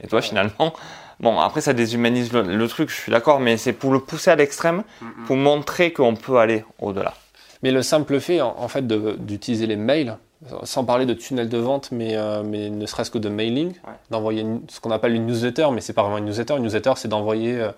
Et 0.00 0.06
toi, 0.06 0.20
finalement, 0.20 0.72
bon, 1.20 1.40
après, 1.40 1.62
ça 1.62 1.72
déshumanise 1.72 2.32
le, 2.32 2.68
truc, 2.68 2.90
je 2.90 2.94
suis 2.94 3.10
d'accord, 3.10 3.40
mais 3.40 3.56
c'est 3.56 3.72
pour 3.72 3.92
le 3.92 3.98
pousser 3.98 4.30
à 4.30 4.36
l'extrême, 4.36 4.84
pour 5.26 5.36
montrer 5.36 5.92
qu'on 5.92 6.14
peut 6.14 6.36
aller 6.38 6.64
au-delà. 6.78 7.14
Mais 7.62 7.70
le 7.70 7.82
simple 7.82 8.18
fait, 8.18 8.40
en, 8.40 8.68
fait, 8.68 8.86
d'utiliser 8.86 9.66
les 9.66 9.76
mails, 9.76 10.16
sans 10.64 10.84
parler 10.84 11.06
de 11.06 11.14
tunnel 11.14 11.48
de 11.48 11.58
vente, 11.58 11.90
mais, 11.92 12.16
euh, 12.16 12.42
mais 12.44 12.70
ne 12.70 12.86
serait-ce 12.86 13.10
que 13.10 13.18
de 13.18 13.28
mailing, 13.28 13.74
d'envoyer 14.10 14.44
ce 14.68 14.80
qu'on 14.80 14.90
appelle 14.90 15.14
une 15.14 15.26
newsletter, 15.26 15.68
mais 15.72 15.80
c'est 15.80 15.92
pas 15.92 16.02
vraiment 16.02 16.18
une 16.18 16.24
newsletter. 16.24 16.56
Une 16.56 16.64
newsletter, 16.64 16.94
c'est 16.96 17.08
d'envoyer 17.08 17.60
euh, 17.60 17.70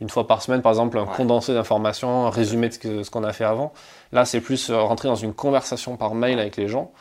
une 0.00 0.08
fois 0.08 0.26
par 0.26 0.42
semaine, 0.42 0.62
par 0.62 0.70
exemple, 0.70 0.98
un 0.98 1.06
condensé 1.06 1.54
d'informations, 1.54 2.26
un 2.26 2.30
résumé 2.30 2.68
de 2.68 3.02
ce 3.02 3.10
qu'on 3.10 3.24
a 3.24 3.32
fait 3.32 3.44
avant. 3.44 3.72
Là, 4.12 4.24
c'est 4.24 4.40
plus 4.40 4.70
euh, 4.70 4.80
rentrer 4.80 5.08
dans 5.08 5.16
une 5.16 5.34
conversation 5.34 5.96
par 5.96 6.14
mail 6.14 6.38
avec 6.38 6.56
les 6.56 6.68
gens. 6.68 6.92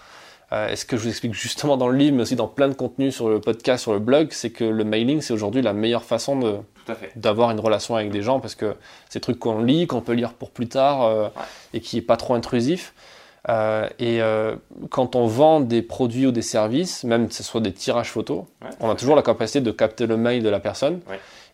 Est 0.51 0.75
ce 0.75 0.85
que 0.85 0.97
je 0.97 1.03
vous 1.03 1.09
explique 1.09 1.33
justement 1.33 1.77
dans 1.77 1.87
le 1.87 1.97
livre, 1.97 2.15
mais 2.15 2.23
aussi 2.23 2.35
dans 2.35 2.47
plein 2.47 2.67
de 2.67 2.73
contenus 2.73 3.15
sur 3.15 3.29
le 3.29 3.39
podcast, 3.39 3.83
sur 3.83 3.93
le 3.93 3.99
blog, 3.99 4.29
c'est 4.31 4.49
que 4.49 4.65
le 4.65 4.83
mailing, 4.83 5.21
c'est 5.21 5.33
aujourd'hui 5.33 5.61
la 5.61 5.73
meilleure 5.73 6.03
façon 6.03 6.37
de, 6.37 6.55
d'avoir 7.15 7.51
une 7.51 7.59
relation 7.59 7.95
avec 7.95 8.11
des 8.11 8.21
gens 8.21 8.39
parce 8.39 8.55
que 8.55 8.75
c'est 9.09 9.19
des 9.19 9.23
trucs 9.23 9.39
qu'on 9.39 9.63
lit, 9.63 9.87
qu'on 9.87 10.01
peut 10.01 10.13
lire 10.13 10.33
pour 10.33 10.51
plus 10.51 10.67
tard 10.67 11.31
et 11.73 11.79
qui 11.79 11.97
est 11.97 12.01
pas 12.01 12.17
trop 12.17 12.33
intrusif. 12.33 12.93
Euh, 13.49 13.87
et 13.97 14.21
euh, 14.21 14.55
quand 14.89 15.15
on 15.15 15.25
vend 15.25 15.61
des 15.61 15.81
produits 15.81 16.27
ou 16.27 16.31
des 16.31 16.43
services, 16.43 17.03
même 17.03 17.27
que 17.27 17.33
ce 17.33 17.43
soit 17.43 17.61
des 17.61 17.73
tirages 17.73 18.11
photos, 18.11 18.43
on 18.79 18.89
a 18.89 18.95
toujours 18.95 19.15
la 19.15 19.23
capacité 19.23 19.61
de 19.61 19.71
capter 19.71 20.05
le 20.05 20.17
mail 20.17 20.43
de 20.43 20.49
la 20.49 20.59
personne 20.59 20.99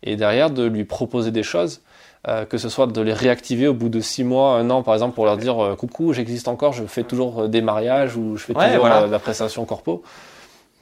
et 0.04 0.16
derrière 0.16 0.50
de 0.50 0.64
lui 0.64 0.84
proposer 0.84 1.32
des 1.32 1.44
choses, 1.44 1.82
euh, 2.28 2.46
que 2.46 2.58
ce 2.58 2.70
soit 2.70 2.88
de 2.88 3.02
les 3.02 3.14
réactiver 3.14 3.68
au 3.68 3.74
bout 3.74 3.90
de 3.90 4.00
six 4.00 4.24
mois, 4.24 4.58
un 4.58 4.70
an 4.70 4.84
par 4.84 4.94
exemple, 4.94 5.16
pour 5.16 5.26
leur 5.26 5.38
dire 5.38 5.76
coucou, 5.78 6.14
j'existe 6.14 6.48
encore, 6.48 6.74
je 6.74 6.86
fais 6.86 7.04
toujours 7.04 7.50
des 7.50 7.62
mariages 7.62 8.16
ou 8.16 8.38
je 8.38 8.44
fais 8.44 8.54
toujours 8.54 8.88
la 8.88 9.20
prestation 9.20 9.66
corpo. 9.66 10.04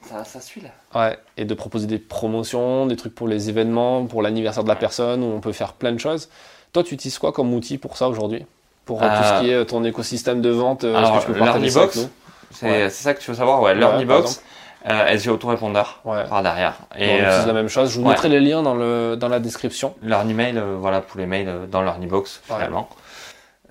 Ça, 0.08 0.24
ça 0.24 0.40
suit 0.40 0.60
là. 0.60 0.68
Ouais, 0.94 1.18
et 1.36 1.44
de 1.44 1.54
proposer 1.54 1.86
des 1.86 1.98
promotions, 1.98 2.86
des 2.86 2.96
trucs 2.96 3.14
pour 3.14 3.26
les 3.26 3.48
événements, 3.48 4.06
pour 4.06 4.22
l'anniversaire 4.22 4.62
de 4.62 4.68
la 4.68 4.76
personne, 4.76 5.22
où 5.22 5.26
on 5.26 5.40
peut 5.40 5.52
faire 5.52 5.72
plein 5.72 5.92
de 5.92 5.98
choses. 5.98 6.28
Toi, 6.72 6.84
tu 6.84 6.94
utilises 6.94 7.18
quoi 7.18 7.32
comme 7.32 7.52
outil 7.54 7.78
pour 7.78 7.96
ça 7.96 8.08
aujourd'hui? 8.08 8.46
Pour 8.84 9.00
tout 9.00 9.06
ce 9.06 9.40
qui 9.40 9.50
est 9.50 9.66
ton 9.66 9.82
écosystème 9.82 10.40
de 10.40 10.50
vente 10.50 10.84
euh, 10.84 10.94
Alors, 10.94 11.28
LearnyBox, 11.28 12.08
c'est 12.52 12.88
ça 12.90 13.14
que 13.14 13.20
tu 13.20 13.30
veux 13.30 13.36
savoir, 13.36 13.60
ouais, 13.62 13.74
LearnyBox. 13.74 14.42
Euh, 14.88 15.16
SG 15.16 15.30
autorépondeur 15.30 16.00
par 16.04 16.42
derrière. 16.42 16.76
Et 16.96 17.10
on 17.10 17.16
utilise 17.16 17.46
la 17.46 17.52
même 17.52 17.68
chose. 17.68 17.90
Je 17.90 18.00
vous 18.00 18.06
mettrai 18.06 18.28
les 18.28 18.40
liens 18.40 18.62
dans, 18.62 18.74
le, 18.74 19.16
dans 19.16 19.28
la 19.28 19.40
description. 19.40 19.96
L'Earnymail, 20.02 20.56
euh, 20.58 20.76
voilà, 20.78 21.00
pour 21.00 21.18
les 21.18 21.26
mails 21.26 21.48
euh, 21.48 21.66
dans 21.66 21.82
LearnyBox, 21.82 22.42
finalement. 22.44 22.88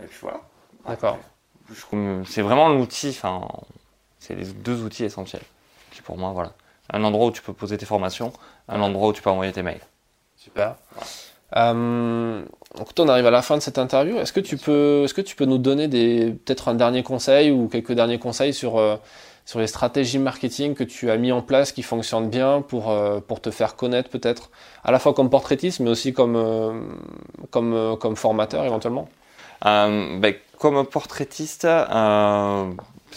Et 0.03 0.07
puis 0.07 0.17
voilà. 0.21 0.41
D'accord. 0.87 1.17
C'est 2.25 2.41
vraiment 2.41 2.69
l'outil, 2.69 3.09
enfin, 3.09 3.47
c'est 4.19 4.35
les 4.35 4.45
deux 4.45 4.83
outils 4.83 5.05
essentiels. 5.05 5.41
Qui 5.91 6.01
pour 6.01 6.17
moi, 6.17 6.31
voilà. 6.31 6.51
Un 6.91 7.03
endroit 7.03 7.27
où 7.27 7.31
tu 7.31 7.41
peux 7.41 7.53
poser 7.53 7.77
tes 7.77 7.85
formations, 7.85 8.33
un 8.67 8.81
endroit 8.81 9.09
où 9.09 9.13
tu 9.13 9.21
peux 9.21 9.29
envoyer 9.29 9.53
tes 9.53 9.63
mails. 9.63 9.79
Super. 10.35 10.75
Euh, 11.55 12.43
donc 12.77 12.87
on 12.99 13.07
arrive 13.07 13.25
à 13.25 13.31
la 13.31 13.41
fin 13.41 13.55
de 13.55 13.61
cette 13.61 13.77
interview. 13.77 14.17
Est-ce 14.17 14.33
que 14.33 14.39
tu 14.39 14.57
peux, 14.57 15.03
est-ce 15.05 15.13
que 15.13 15.21
tu 15.21 15.35
peux 15.35 15.45
nous 15.45 15.57
donner 15.57 15.87
des, 15.87 16.31
peut-être 16.31 16.67
un 16.67 16.75
dernier 16.75 17.03
conseil 17.03 17.51
ou 17.51 17.67
quelques 17.67 17.93
derniers 17.93 18.19
conseils 18.19 18.53
sur 18.53 18.77
euh, 18.77 18.97
sur 19.45 19.59
les 19.59 19.67
stratégies 19.67 20.19
marketing 20.19 20.73
que 20.75 20.83
tu 20.83 21.09
as 21.11 21.17
mis 21.17 21.31
en 21.31 21.41
place 21.41 21.71
qui 21.71 21.83
fonctionnent 21.83 22.29
bien 22.29 22.61
pour 22.61 22.89
euh, 22.89 23.19
pour 23.19 23.41
te 23.41 23.51
faire 23.51 23.75
connaître 23.75 24.09
peut-être 24.09 24.49
à 24.83 24.91
la 24.91 24.99
fois 24.99 25.13
comme 25.13 25.29
portraitiste 25.29 25.79
mais 25.79 25.89
aussi 25.89 26.13
comme 26.13 26.35
euh, 26.35 26.79
comme 27.51 27.97
comme 27.99 28.15
formateur 28.15 28.65
éventuellement. 28.65 29.07
Ben, 29.63 30.33
comme 30.59 30.85
portraitiste, 30.85 31.67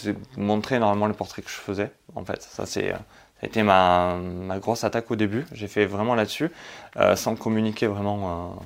j'ai 0.01 0.15
montré 0.35 0.79
normalement 0.79 1.05
les 1.07 1.13
portraits 1.13 1.45
que 1.45 1.51
je 1.51 1.57
faisais. 1.57 1.91
En 2.15 2.25
fait, 2.25 2.41
ça 2.41 2.65
c'est 2.65 2.93
ça 3.39 3.45
a 3.45 3.47
été 3.47 3.63
ma, 3.63 4.17
ma 4.17 4.59
grosse 4.59 4.83
attaque 4.83 5.09
au 5.11 5.15
début. 5.15 5.45
J'ai 5.53 5.69
fait 5.69 5.85
vraiment 5.85 6.13
là-dessus, 6.13 6.51
euh, 6.97 7.15
sans 7.15 7.37
communiquer 7.37 7.87
vraiment 7.87 8.19
euh, 8.27 8.59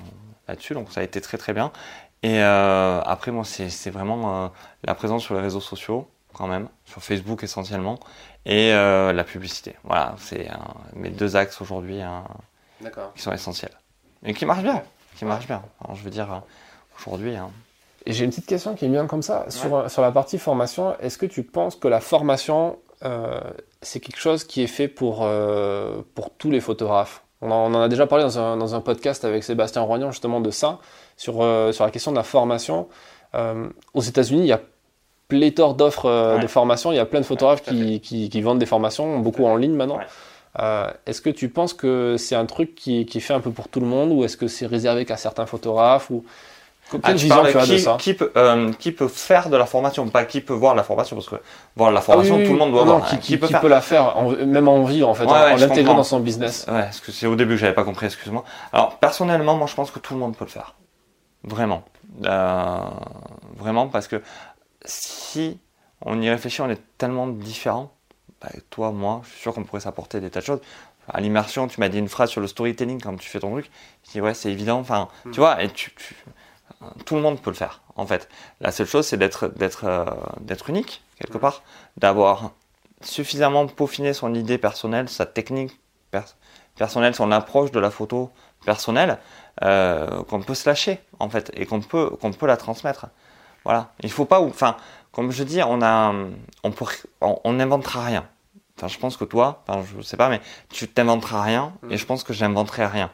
là-dessus. 0.48 0.74
Donc 0.74 0.90
ça 0.90 1.00
a 1.00 1.04
été 1.04 1.20
très 1.20 1.38
très 1.38 1.52
bien. 1.52 1.70
Et 2.24 2.42
euh, 2.42 3.00
après, 3.02 3.30
moi, 3.30 3.44
c'est 3.44 3.90
vraiment 3.90 4.50
la 4.82 4.94
présence 4.94 5.22
sur 5.22 5.34
les 5.34 5.42
réseaux 5.42 5.60
sociaux, 5.60 6.08
quand 6.34 6.46
même, 6.46 6.68
sur 6.84 7.02
Facebook 7.02 7.42
essentiellement, 7.42 7.98
et 8.44 8.70
la 8.72 9.24
publicité. 9.24 9.76
Voilà, 9.84 10.14
c'est 10.18 10.48
mes 10.94 11.10
deux 11.10 11.36
axes 11.36 11.60
aujourd'hui 11.60 12.02
hein, 12.02 12.24
qui 13.14 13.22
sont 13.22 13.32
essentiels. 13.32 13.72
Et 14.24 14.34
qui 14.34 14.44
marchent 14.44 14.62
bien. 14.62 14.82
Qui 15.16 15.24
marchent 15.24 15.46
bien. 15.46 15.62
Alors, 15.82 15.96
je 15.96 16.02
veux 16.02 16.10
dire, 16.10 16.42
aujourd'hui. 16.98 17.36
Hein. 17.36 17.50
Et 18.06 18.12
j'ai 18.12 18.24
une 18.24 18.30
petite 18.30 18.46
question 18.46 18.74
qui 18.74 18.84
est 18.84 18.88
bien 18.88 19.06
comme 19.06 19.22
ça. 19.22 19.46
Sur, 19.48 19.90
sur 19.90 20.02
la 20.02 20.12
partie 20.12 20.38
formation, 20.38 20.98
est-ce 21.00 21.16
que 21.16 21.26
tu 21.26 21.42
penses 21.42 21.76
que 21.76 21.88
la 21.88 22.00
formation 22.00 22.78
euh, 23.04 23.40
c'est 23.82 24.00
quelque 24.00 24.18
chose 24.18 24.44
qui 24.44 24.62
est 24.62 24.68
fait 24.68 24.88
pour, 24.88 25.20
euh, 25.22 26.02
pour 26.14 26.30
tous 26.30 26.50
les 26.50 26.60
photographes? 26.60 27.22
On 27.42 27.50
en, 27.50 27.74
a 27.74 27.88
déjà 27.88 28.06
parlé 28.06 28.24
dans 28.24 28.38
un, 28.38 28.56
dans 28.56 28.74
un, 28.74 28.80
podcast 28.80 29.24
avec 29.24 29.44
Sébastien 29.44 29.82
Roignan 29.82 30.10
justement 30.10 30.40
de 30.40 30.50
ça, 30.50 30.78
sur, 31.16 31.42
euh, 31.42 31.72
sur 31.72 31.84
la 31.84 31.90
question 31.90 32.10
de 32.10 32.16
la 32.16 32.22
formation. 32.22 32.88
aux 33.94 34.00
États-Unis, 34.00 34.42
il 34.42 34.46
y 34.46 34.52
a 34.52 34.60
pléthore 35.34 35.74
d'offres 35.74 36.38
de 36.40 36.46
formation. 36.46 36.92
Il 36.92 36.96
y 36.96 37.00
a 37.00 37.06
plein 37.06 37.20
de 37.20 37.26
photographes 37.26 37.62
qui, 37.62 38.00
qui, 38.00 38.28
qui, 38.28 38.40
vendent 38.40 38.58
des 38.58 38.66
formations, 38.66 39.18
beaucoup 39.18 39.44
en 39.44 39.56
ligne 39.56 39.74
maintenant. 39.74 39.98
est-ce 41.06 41.20
que 41.20 41.30
tu 41.30 41.48
penses 41.48 41.74
que 41.74 42.16
c'est 42.18 42.36
un 42.36 42.46
truc 42.46 42.74
qui, 42.74 43.06
qui, 43.06 43.18
est 43.18 43.20
fait 43.20 43.34
un 43.34 43.40
peu 43.40 43.50
pour 43.50 43.68
tout 43.68 43.80
le 43.80 43.86
monde 43.86 44.12
ou 44.12 44.24
est-ce 44.24 44.36
que 44.36 44.48
c'est 44.48 44.66
réservé 44.66 45.04
qu'à 45.04 45.16
certains 45.16 45.46
photographes 45.46 46.10
ou 46.10 46.24
quelle 46.90 47.00
ah, 47.04 47.12
vision 47.12 47.42
tu 47.50 47.58
as 47.58 47.66
de 47.66 47.78
ça 47.78 47.96
qui 47.98 48.14
peut, 48.14 48.30
euh, 48.36 48.72
qui 48.78 48.92
peut 48.92 49.08
faire 49.08 49.48
de 49.48 49.56
la 49.56 49.66
formation, 49.66 50.06
pas 50.08 50.24
qui 50.24 50.40
peut 50.40 50.52
voir 50.52 50.74
la 50.74 50.82
formation, 50.82 51.16
parce 51.16 51.28
que 51.28 51.36
voir 51.76 51.90
la 51.90 52.00
formation, 52.00 52.38
ah 52.40 52.46
tout 52.46 52.52
le 52.52 52.58
monde 52.58 52.72
doit 52.72 52.84
voir. 52.84 53.08
Qui, 53.08 53.18
qui, 53.18 53.36
peut, 53.38 53.48
peut, 53.48 53.68
la 53.68 53.80
faire, 53.80 54.14
même 54.46 54.68
en 54.68 54.84
vivre 54.84 55.08
en 55.08 55.14
fait, 55.14 55.24
en, 55.24 55.56
l'intégrant 55.56 55.94
dans 55.94 56.04
son 56.04 56.20
business. 56.20 56.66
Ouais, 56.68 56.82
parce 56.82 57.00
que 57.00 57.10
c'est 57.10 57.26
au 57.26 57.36
début 57.36 57.54
que 57.54 57.60
j'avais 57.60 57.74
pas 57.74 57.84
compris, 57.84 58.06
excuse-moi. 58.06 58.44
Alors 58.72 58.98
personnellement, 58.98 59.56
moi 59.56 59.66
je 59.66 59.74
pense 59.74 59.90
que 59.90 59.98
tout 59.98 60.14
le 60.14 60.20
monde 60.20 60.36
peut 60.36 60.44
le 60.44 60.50
faire, 60.50 60.74
vraiment, 61.42 61.84
euh, 62.24 62.78
vraiment, 63.56 63.88
parce 63.88 64.06
que 64.06 64.20
si 64.84 65.58
on 66.00 66.20
y 66.20 66.28
réfléchit, 66.28 66.60
on 66.62 66.70
est 66.70 66.82
tellement 66.98 67.26
différents. 67.26 67.94
Bah, 68.40 68.48
toi, 68.70 68.92
moi, 68.92 69.22
je 69.24 69.30
suis 69.30 69.40
sûr 69.40 69.54
qu'on 69.54 69.64
pourrait 69.64 69.80
s'apporter 69.80 70.20
des 70.20 70.30
tas 70.30 70.40
de 70.40 70.44
choses. 70.44 70.60
À 71.08 71.20
l'immersion, 71.20 71.66
tu 71.68 71.80
m'as 71.80 71.88
dit 71.88 71.98
une 71.98 72.08
phrase 72.08 72.30
sur 72.30 72.40
le 72.40 72.46
storytelling 72.46 73.00
quand 73.00 73.16
tu 73.16 73.28
fais 73.28 73.40
ton 73.40 73.52
truc. 73.52 73.70
Je 74.06 74.12
dis 74.12 74.20
ouais, 74.20 74.34
c'est 74.34 74.50
évident. 74.50 74.78
Enfin, 74.78 75.08
hmm. 75.24 75.30
tu 75.32 75.40
vois, 75.40 75.62
et 75.62 75.68
tu, 75.70 75.94
tu 75.94 76.14
tout 77.04 77.16
le 77.16 77.20
monde 77.20 77.40
peut 77.40 77.50
le 77.50 77.56
faire, 77.56 77.82
en 77.96 78.06
fait. 78.06 78.28
La 78.60 78.72
seule 78.72 78.86
chose, 78.86 79.06
c'est 79.06 79.16
d'être, 79.16 79.48
d'être, 79.48 79.84
euh, 79.84 80.04
d'être 80.40 80.70
unique, 80.70 81.02
quelque 81.18 81.38
part, 81.38 81.62
d'avoir 81.96 82.52
suffisamment 83.00 83.66
peaufiné 83.66 84.12
son 84.12 84.34
idée 84.34 84.58
personnelle, 84.58 85.08
sa 85.08 85.26
technique 85.26 85.78
personnelle, 86.76 87.14
son 87.14 87.30
approche 87.32 87.70
de 87.70 87.80
la 87.80 87.90
photo 87.90 88.30
personnelle, 88.64 89.18
euh, 89.62 90.22
qu'on 90.24 90.40
peut 90.40 90.54
se 90.54 90.68
lâcher, 90.68 91.00
en 91.18 91.28
fait, 91.28 91.50
et 91.54 91.66
qu'on 91.66 91.80
peut, 91.80 92.10
qu'on 92.10 92.32
peut 92.32 92.46
la 92.46 92.56
transmettre. 92.56 93.06
Voilà. 93.64 93.92
Il 94.02 94.10
faut 94.10 94.24
pas, 94.24 94.40
enfin, 94.40 94.76
comme 95.12 95.30
je 95.30 95.44
dis, 95.44 95.62
on 95.62 95.82
a, 95.82 96.12
on 96.62 96.72
on 97.20 97.52
n'inventera 97.52 98.04
rien. 98.04 98.28
Enfin, 98.76 98.88
je 98.88 98.98
pense 98.98 99.16
que 99.16 99.24
toi, 99.24 99.62
enfin, 99.66 99.84
je 99.96 100.02
sais 100.02 100.16
pas, 100.16 100.28
mais 100.28 100.40
tu 100.68 100.88
t'inventeras 100.88 101.42
rien, 101.42 101.72
et 101.90 101.96
je 101.96 102.04
pense 102.04 102.24
que 102.24 102.32
j'inventerai 102.32 102.86
rien. 102.86 103.10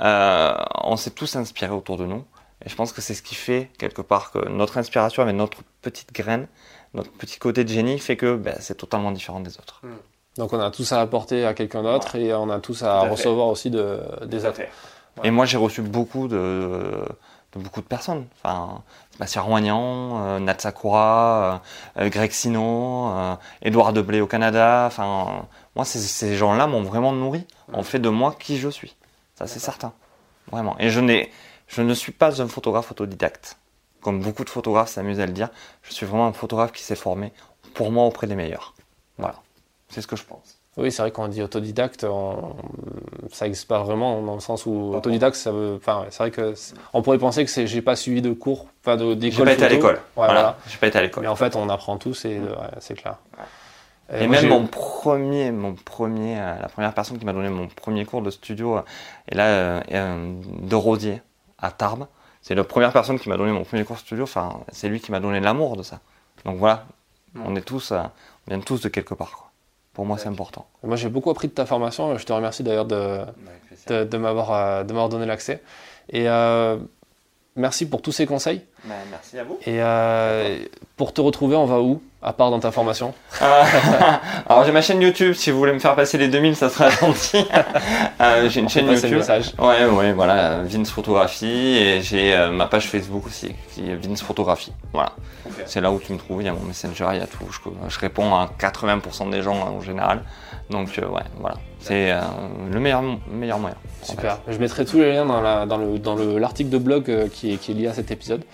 Euh, 0.00 0.54
on 0.82 0.96
s'est 0.96 1.10
tous 1.10 1.36
inspirés 1.36 1.72
autour 1.72 1.96
de 1.96 2.04
nous. 2.04 2.24
Et 2.64 2.68
je 2.68 2.74
pense 2.74 2.92
que 2.92 3.00
c'est 3.00 3.14
ce 3.14 3.22
qui 3.22 3.34
fait, 3.34 3.70
quelque 3.78 4.02
part, 4.02 4.32
que 4.32 4.48
notre 4.48 4.78
inspiration 4.78 5.22
avec 5.22 5.36
notre 5.36 5.58
petite 5.82 6.12
graine, 6.12 6.48
notre 6.94 7.12
petit 7.12 7.38
côté 7.38 7.62
de 7.62 7.68
génie, 7.68 7.98
fait 7.98 8.16
que 8.16 8.36
ben, 8.36 8.56
c'est 8.58 8.76
totalement 8.76 9.12
différent 9.12 9.40
des 9.40 9.56
autres. 9.58 9.80
Hmm. 9.82 9.96
Donc 10.38 10.52
on 10.52 10.58
a 10.58 10.70
tous 10.70 10.90
à 10.92 11.00
apporter 11.00 11.44
à 11.46 11.54
quelqu'un 11.54 11.82
d'autre 11.82 12.16
et 12.16 12.34
on 12.34 12.50
a 12.50 12.58
tous 12.58 12.82
à, 12.82 13.02
recevoir 13.02 13.46
aussi 13.48 13.70
de, 13.70 14.00
des 14.24 14.44
autres. 14.44 14.62
Et 15.22 15.30
moi 15.30 15.44
j'ai 15.44 15.58
reçu 15.58 15.80
beaucoup 15.80 16.26
de, 16.26 17.04
de, 17.54 17.62
beaucoup 17.62 17.80
de 17.80 17.86
personnes. 17.86 18.26
Enfin, 18.42 18.82
Sébastien 19.12 19.42
Roignan, 19.42 20.24
euh, 20.24 20.38
Nat 20.38 20.56
Sakura, 20.58 21.62
euh, 21.98 22.08
Greg 22.08 22.32
Sino, 22.32 23.08
euh, 23.10 23.36
Edouard 23.62 23.92
Deblé 23.92 24.20
au 24.20 24.26
Canada. 24.26 24.84
Enfin, 24.86 25.46
moi 25.76 25.84
ces, 25.84 25.98
ces 25.98 26.36
gens-là 26.36 26.66
m'ont 26.66 26.82
vraiment 26.82 27.12
nourri, 27.12 27.46
ont 27.72 27.82
fait 27.82 27.98
de 27.98 28.08
moi 28.08 28.34
qui 28.38 28.58
je 28.58 28.68
suis. 28.68 28.96
Ça 29.34 29.46
c'est 29.46 29.60
certain. 29.60 29.92
Vraiment. 30.50 30.76
Et 30.78 30.90
je 30.90 31.00
n'ai 31.00 31.30
je 31.68 31.82
ne 31.82 31.94
suis 31.94 32.12
pas 32.12 32.40
un 32.42 32.48
photographe 32.48 32.90
autodidacte, 32.90 33.56
comme 34.00 34.20
beaucoup 34.20 34.44
de 34.44 34.50
photographes 34.50 34.90
s'amusent 34.90 35.20
à 35.20 35.26
le 35.26 35.32
dire. 35.32 35.48
Je 35.82 35.92
suis 35.92 36.06
vraiment 36.06 36.26
un 36.26 36.32
photographe 36.32 36.72
qui 36.72 36.82
s'est 36.82 36.96
formé, 36.96 37.32
pour 37.74 37.90
moi, 37.90 38.04
auprès 38.04 38.26
des 38.26 38.34
meilleurs. 38.34 38.74
Voilà, 39.18 39.36
c'est 39.88 40.02
ce 40.02 40.06
que 40.06 40.16
je 40.16 40.24
pense. 40.24 40.53
Oui, 40.76 40.90
c'est 40.90 41.02
vrai 41.02 41.12
qu'on 41.12 41.28
dit 41.28 41.40
autodidacte, 41.40 42.04
ça 43.30 43.44
n'existe 43.44 43.68
pas 43.68 43.82
vraiment 43.82 44.20
dans 44.22 44.34
le 44.34 44.40
sens 44.40 44.66
où 44.66 44.92
autodidacte, 44.94 45.36
ça 45.36 45.52
veut, 45.52 45.74
enfin, 45.76 46.04
c'est 46.10 46.18
vrai 46.18 46.30
que 46.32 46.54
on 46.92 47.00
pourrait 47.00 47.18
penser 47.18 47.44
que 47.44 47.66
j'ai 47.66 47.82
pas 47.82 47.94
suivi 47.94 48.22
de 48.22 48.32
cours, 48.32 48.66
pas 48.82 48.96
d'école. 48.96 49.30
J'ai 49.30 49.44
pas 49.44 49.52
été 49.52 49.64
à 49.64 49.68
l'école. 49.68 50.00
voilà. 50.16 50.58
J'ai 50.68 50.78
pas 50.78 50.88
été 50.88 50.98
à 50.98 51.02
l'école. 51.02 51.22
Mais 51.22 51.28
en 51.28 51.36
fait, 51.36 51.54
on 51.54 51.68
apprend 51.68 51.96
tous 51.96 52.24
et 52.24 52.40
c'est 52.80 52.94
clair. 52.94 53.18
Et, 54.12 54.26
même 54.26 54.48
mon 54.48 54.66
premier, 54.66 55.50
mon 55.50 55.74
premier, 55.74 56.38
euh, 56.38 56.60
la 56.60 56.68
première 56.68 56.92
personne 56.92 57.18
qui 57.18 57.24
m'a 57.24 57.32
donné 57.32 57.48
mon 57.48 57.68
premier 57.68 58.04
cours 58.04 58.20
de 58.20 58.30
studio, 58.30 58.80
est 59.28 59.34
là, 59.34 59.46
euh, 59.90 60.40
de 60.60 60.74
Rosier 60.74 61.22
à 61.58 61.70
Tarbes. 61.70 62.06
C'est 62.42 62.54
la 62.54 62.64
première 62.64 62.92
personne 62.92 63.18
qui 63.18 63.30
m'a 63.30 63.38
donné 63.38 63.52
mon 63.52 63.64
premier 63.64 63.84
cours 63.84 63.98
studio. 63.98 64.24
Enfin, 64.24 64.60
c'est 64.70 64.88
lui 64.88 65.00
qui 65.00 65.10
m'a 65.10 65.20
donné 65.20 65.40
l'amour 65.40 65.76
de 65.76 65.82
ça. 65.82 66.00
Donc 66.44 66.58
voilà, 66.58 66.84
on 67.42 67.56
est 67.56 67.62
tous, 67.62 67.92
euh, 67.92 68.02
on 68.46 68.50
vient 68.50 68.60
tous 68.60 68.82
de 68.82 68.88
quelque 68.90 69.14
part. 69.14 69.50
Pour 69.94 70.04
moi, 70.04 70.18
c'est 70.18 70.28
important. 70.28 70.66
Moi, 70.82 70.96
j'ai 70.96 71.08
beaucoup 71.08 71.30
appris 71.30 71.48
de 71.48 71.52
ta 71.54 71.64
formation. 71.66 72.18
Je 72.18 72.26
te 72.26 72.32
remercie 72.32 72.62
d'ailleurs 72.62 72.84
de, 72.84 73.20
de, 73.88 74.04
de 74.04 74.16
m'avoir 74.18 75.08
donné 75.08 75.24
l'accès. 75.24 75.62
Et 76.10 76.26
merci 77.56 77.86
pour 77.88 78.02
tous 78.02 78.12
ces 78.12 78.26
conseils. 78.26 78.62
Ben, 78.84 78.94
merci 79.10 79.38
à 79.38 79.44
vous. 79.44 79.58
Et 79.62 79.80
euh, 79.80 80.58
pour 80.96 81.12
te 81.12 81.20
retrouver, 81.20 81.56
on 81.56 81.66
va 81.66 81.80
où? 81.80 82.02
À 82.26 82.32
part 82.32 82.50
dans 82.50 82.58
ta 82.58 82.70
formation 82.70 83.12
euh, 83.42 83.62
Alors 84.48 84.64
j'ai 84.64 84.72
ma 84.72 84.80
chaîne 84.80 85.02
YouTube, 85.02 85.34
si 85.34 85.50
vous 85.50 85.58
voulez 85.58 85.74
me 85.74 85.78
faire 85.78 85.94
passer 85.94 86.16
les 86.16 86.28
2000, 86.28 86.56
ça 86.56 86.70
sera 86.70 86.88
gentil. 87.00 87.44
euh, 88.18 88.48
j'ai 88.48 88.60
une 88.60 88.68
chaîne 88.70 88.90
YouTube. 88.90 89.22
Ouais, 89.58 89.84
ouais, 89.84 90.12
voilà, 90.14 90.62
Vince 90.62 90.90
Photographie. 90.90 91.76
Et 91.76 92.00
j'ai 92.00 92.34
euh, 92.34 92.50
ma 92.50 92.64
page 92.64 92.88
Facebook 92.88 93.26
aussi, 93.26 93.54
qui 93.74 93.90
est 93.90 93.96
Vince 93.96 94.22
Photographie. 94.22 94.72
Voilà. 94.94 95.12
C'est 95.66 95.82
là 95.82 95.92
où 95.92 95.98
tu 95.98 96.14
me 96.14 96.18
trouves, 96.18 96.40
il 96.40 96.46
y 96.46 96.48
a 96.48 96.54
mon 96.54 96.62
Messenger, 96.62 97.08
il 97.12 97.18
y 97.18 97.22
a 97.22 97.26
tout. 97.26 97.44
Je, 97.50 97.58
je 97.90 98.00
réponds 98.00 98.34
à 98.34 98.48
80% 98.58 99.28
des 99.28 99.42
gens 99.42 99.56
en 99.56 99.82
général. 99.82 100.22
Donc 100.70 100.88
ouais, 100.96 101.22
voilà. 101.38 101.56
C'est 101.78 102.10
le 102.70 102.80
meilleur, 102.80 103.02
meilleur 103.30 103.58
moyen. 103.58 103.76
Super. 104.02 104.38
Je 104.48 104.56
mettrai 104.56 104.86
tous 104.86 104.96
les 104.96 105.12
liens 105.12 105.26
dans, 105.26 105.42
la, 105.42 105.66
dans, 105.66 105.76
le, 105.76 105.98
dans 105.98 106.16
l'article 106.16 106.70
de 106.70 106.78
blog 106.78 107.28
qui 107.34 107.52
est, 107.52 107.56
qui 107.58 107.72
est 107.72 107.74
lié 107.74 107.88
à 107.88 107.92
cet 107.92 108.10
épisode. 108.10 108.44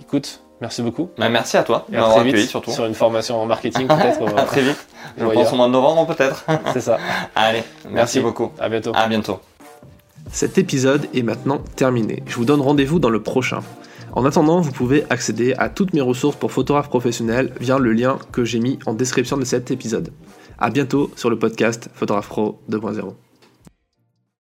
Écoute, 0.00 0.40
merci 0.62 0.80
beaucoup. 0.80 1.10
Bah, 1.18 1.28
merci 1.28 1.56
à 1.58 1.64
toi. 1.64 1.84
Et 1.92 1.96
à 1.96 2.02
très 2.04 2.24
vite, 2.24 2.48
surtout. 2.48 2.70
Sur 2.70 2.86
une 2.86 2.94
formation 2.94 3.42
en 3.42 3.46
marketing, 3.46 3.86
peut-être. 3.88 4.38
à 4.38 4.44
très 4.44 4.62
vite. 4.62 4.86
Je 5.18 5.24
pense 5.26 5.52
au 5.52 5.56
mois 5.56 5.66
de 5.66 5.72
novembre, 5.72 6.06
peut-être. 6.06 6.46
C'est 6.72 6.80
ça. 6.80 6.98
Allez, 7.34 7.62
merci, 7.90 8.20
beaucoup. 8.20 8.50
À 8.58 8.68
bientôt. 8.70 8.92
À 8.94 9.06
bientôt. 9.08 9.40
Cet 10.30 10.56
épisode 10.56 11.08
est 11.12 11.22
maintenant 11.22 11.58
terminé. 11.76 12.22
Je 12.26 12.36
vous 12.36 12.46
donne 12.46 12.60
rendez-vous 12.62 12.98
dans 12.98 13.10
le 13.10 13.22
prochain. 13.22 13.60
En 14.12 14.24
attendant, 14.24 14.60
vous 14.60 14.72
pouvez 14.72 15.04
accéder 15.10 15.54
à 15.58 15.68
toutes 15.68 15.92
mes 15.94 16.00
ressources 16.00 16.36
pour 16.36 16.52
photographe 16.52 16.88
professionnel 16.88 17.52
via 17.60 17.78
le 17.78 17.92
lien 17.92 18.18
que 18.30 18.44
j'ai 18.44 18.60
mis 18.60 18.78
en 18.86 18.94
description 18.94 19.36
de 19.36 19.44
cet 19.44 19.70
épisode. 19.70 20.10
A 20.58 20.70
bientôt 20.70 21.10
sur 21.16 21.28
le 21.28 21.38
podcast 21.38 21.90
Photographe 21.94 22.28
Pro 22.28 22.60
2.0. 22.70 23.12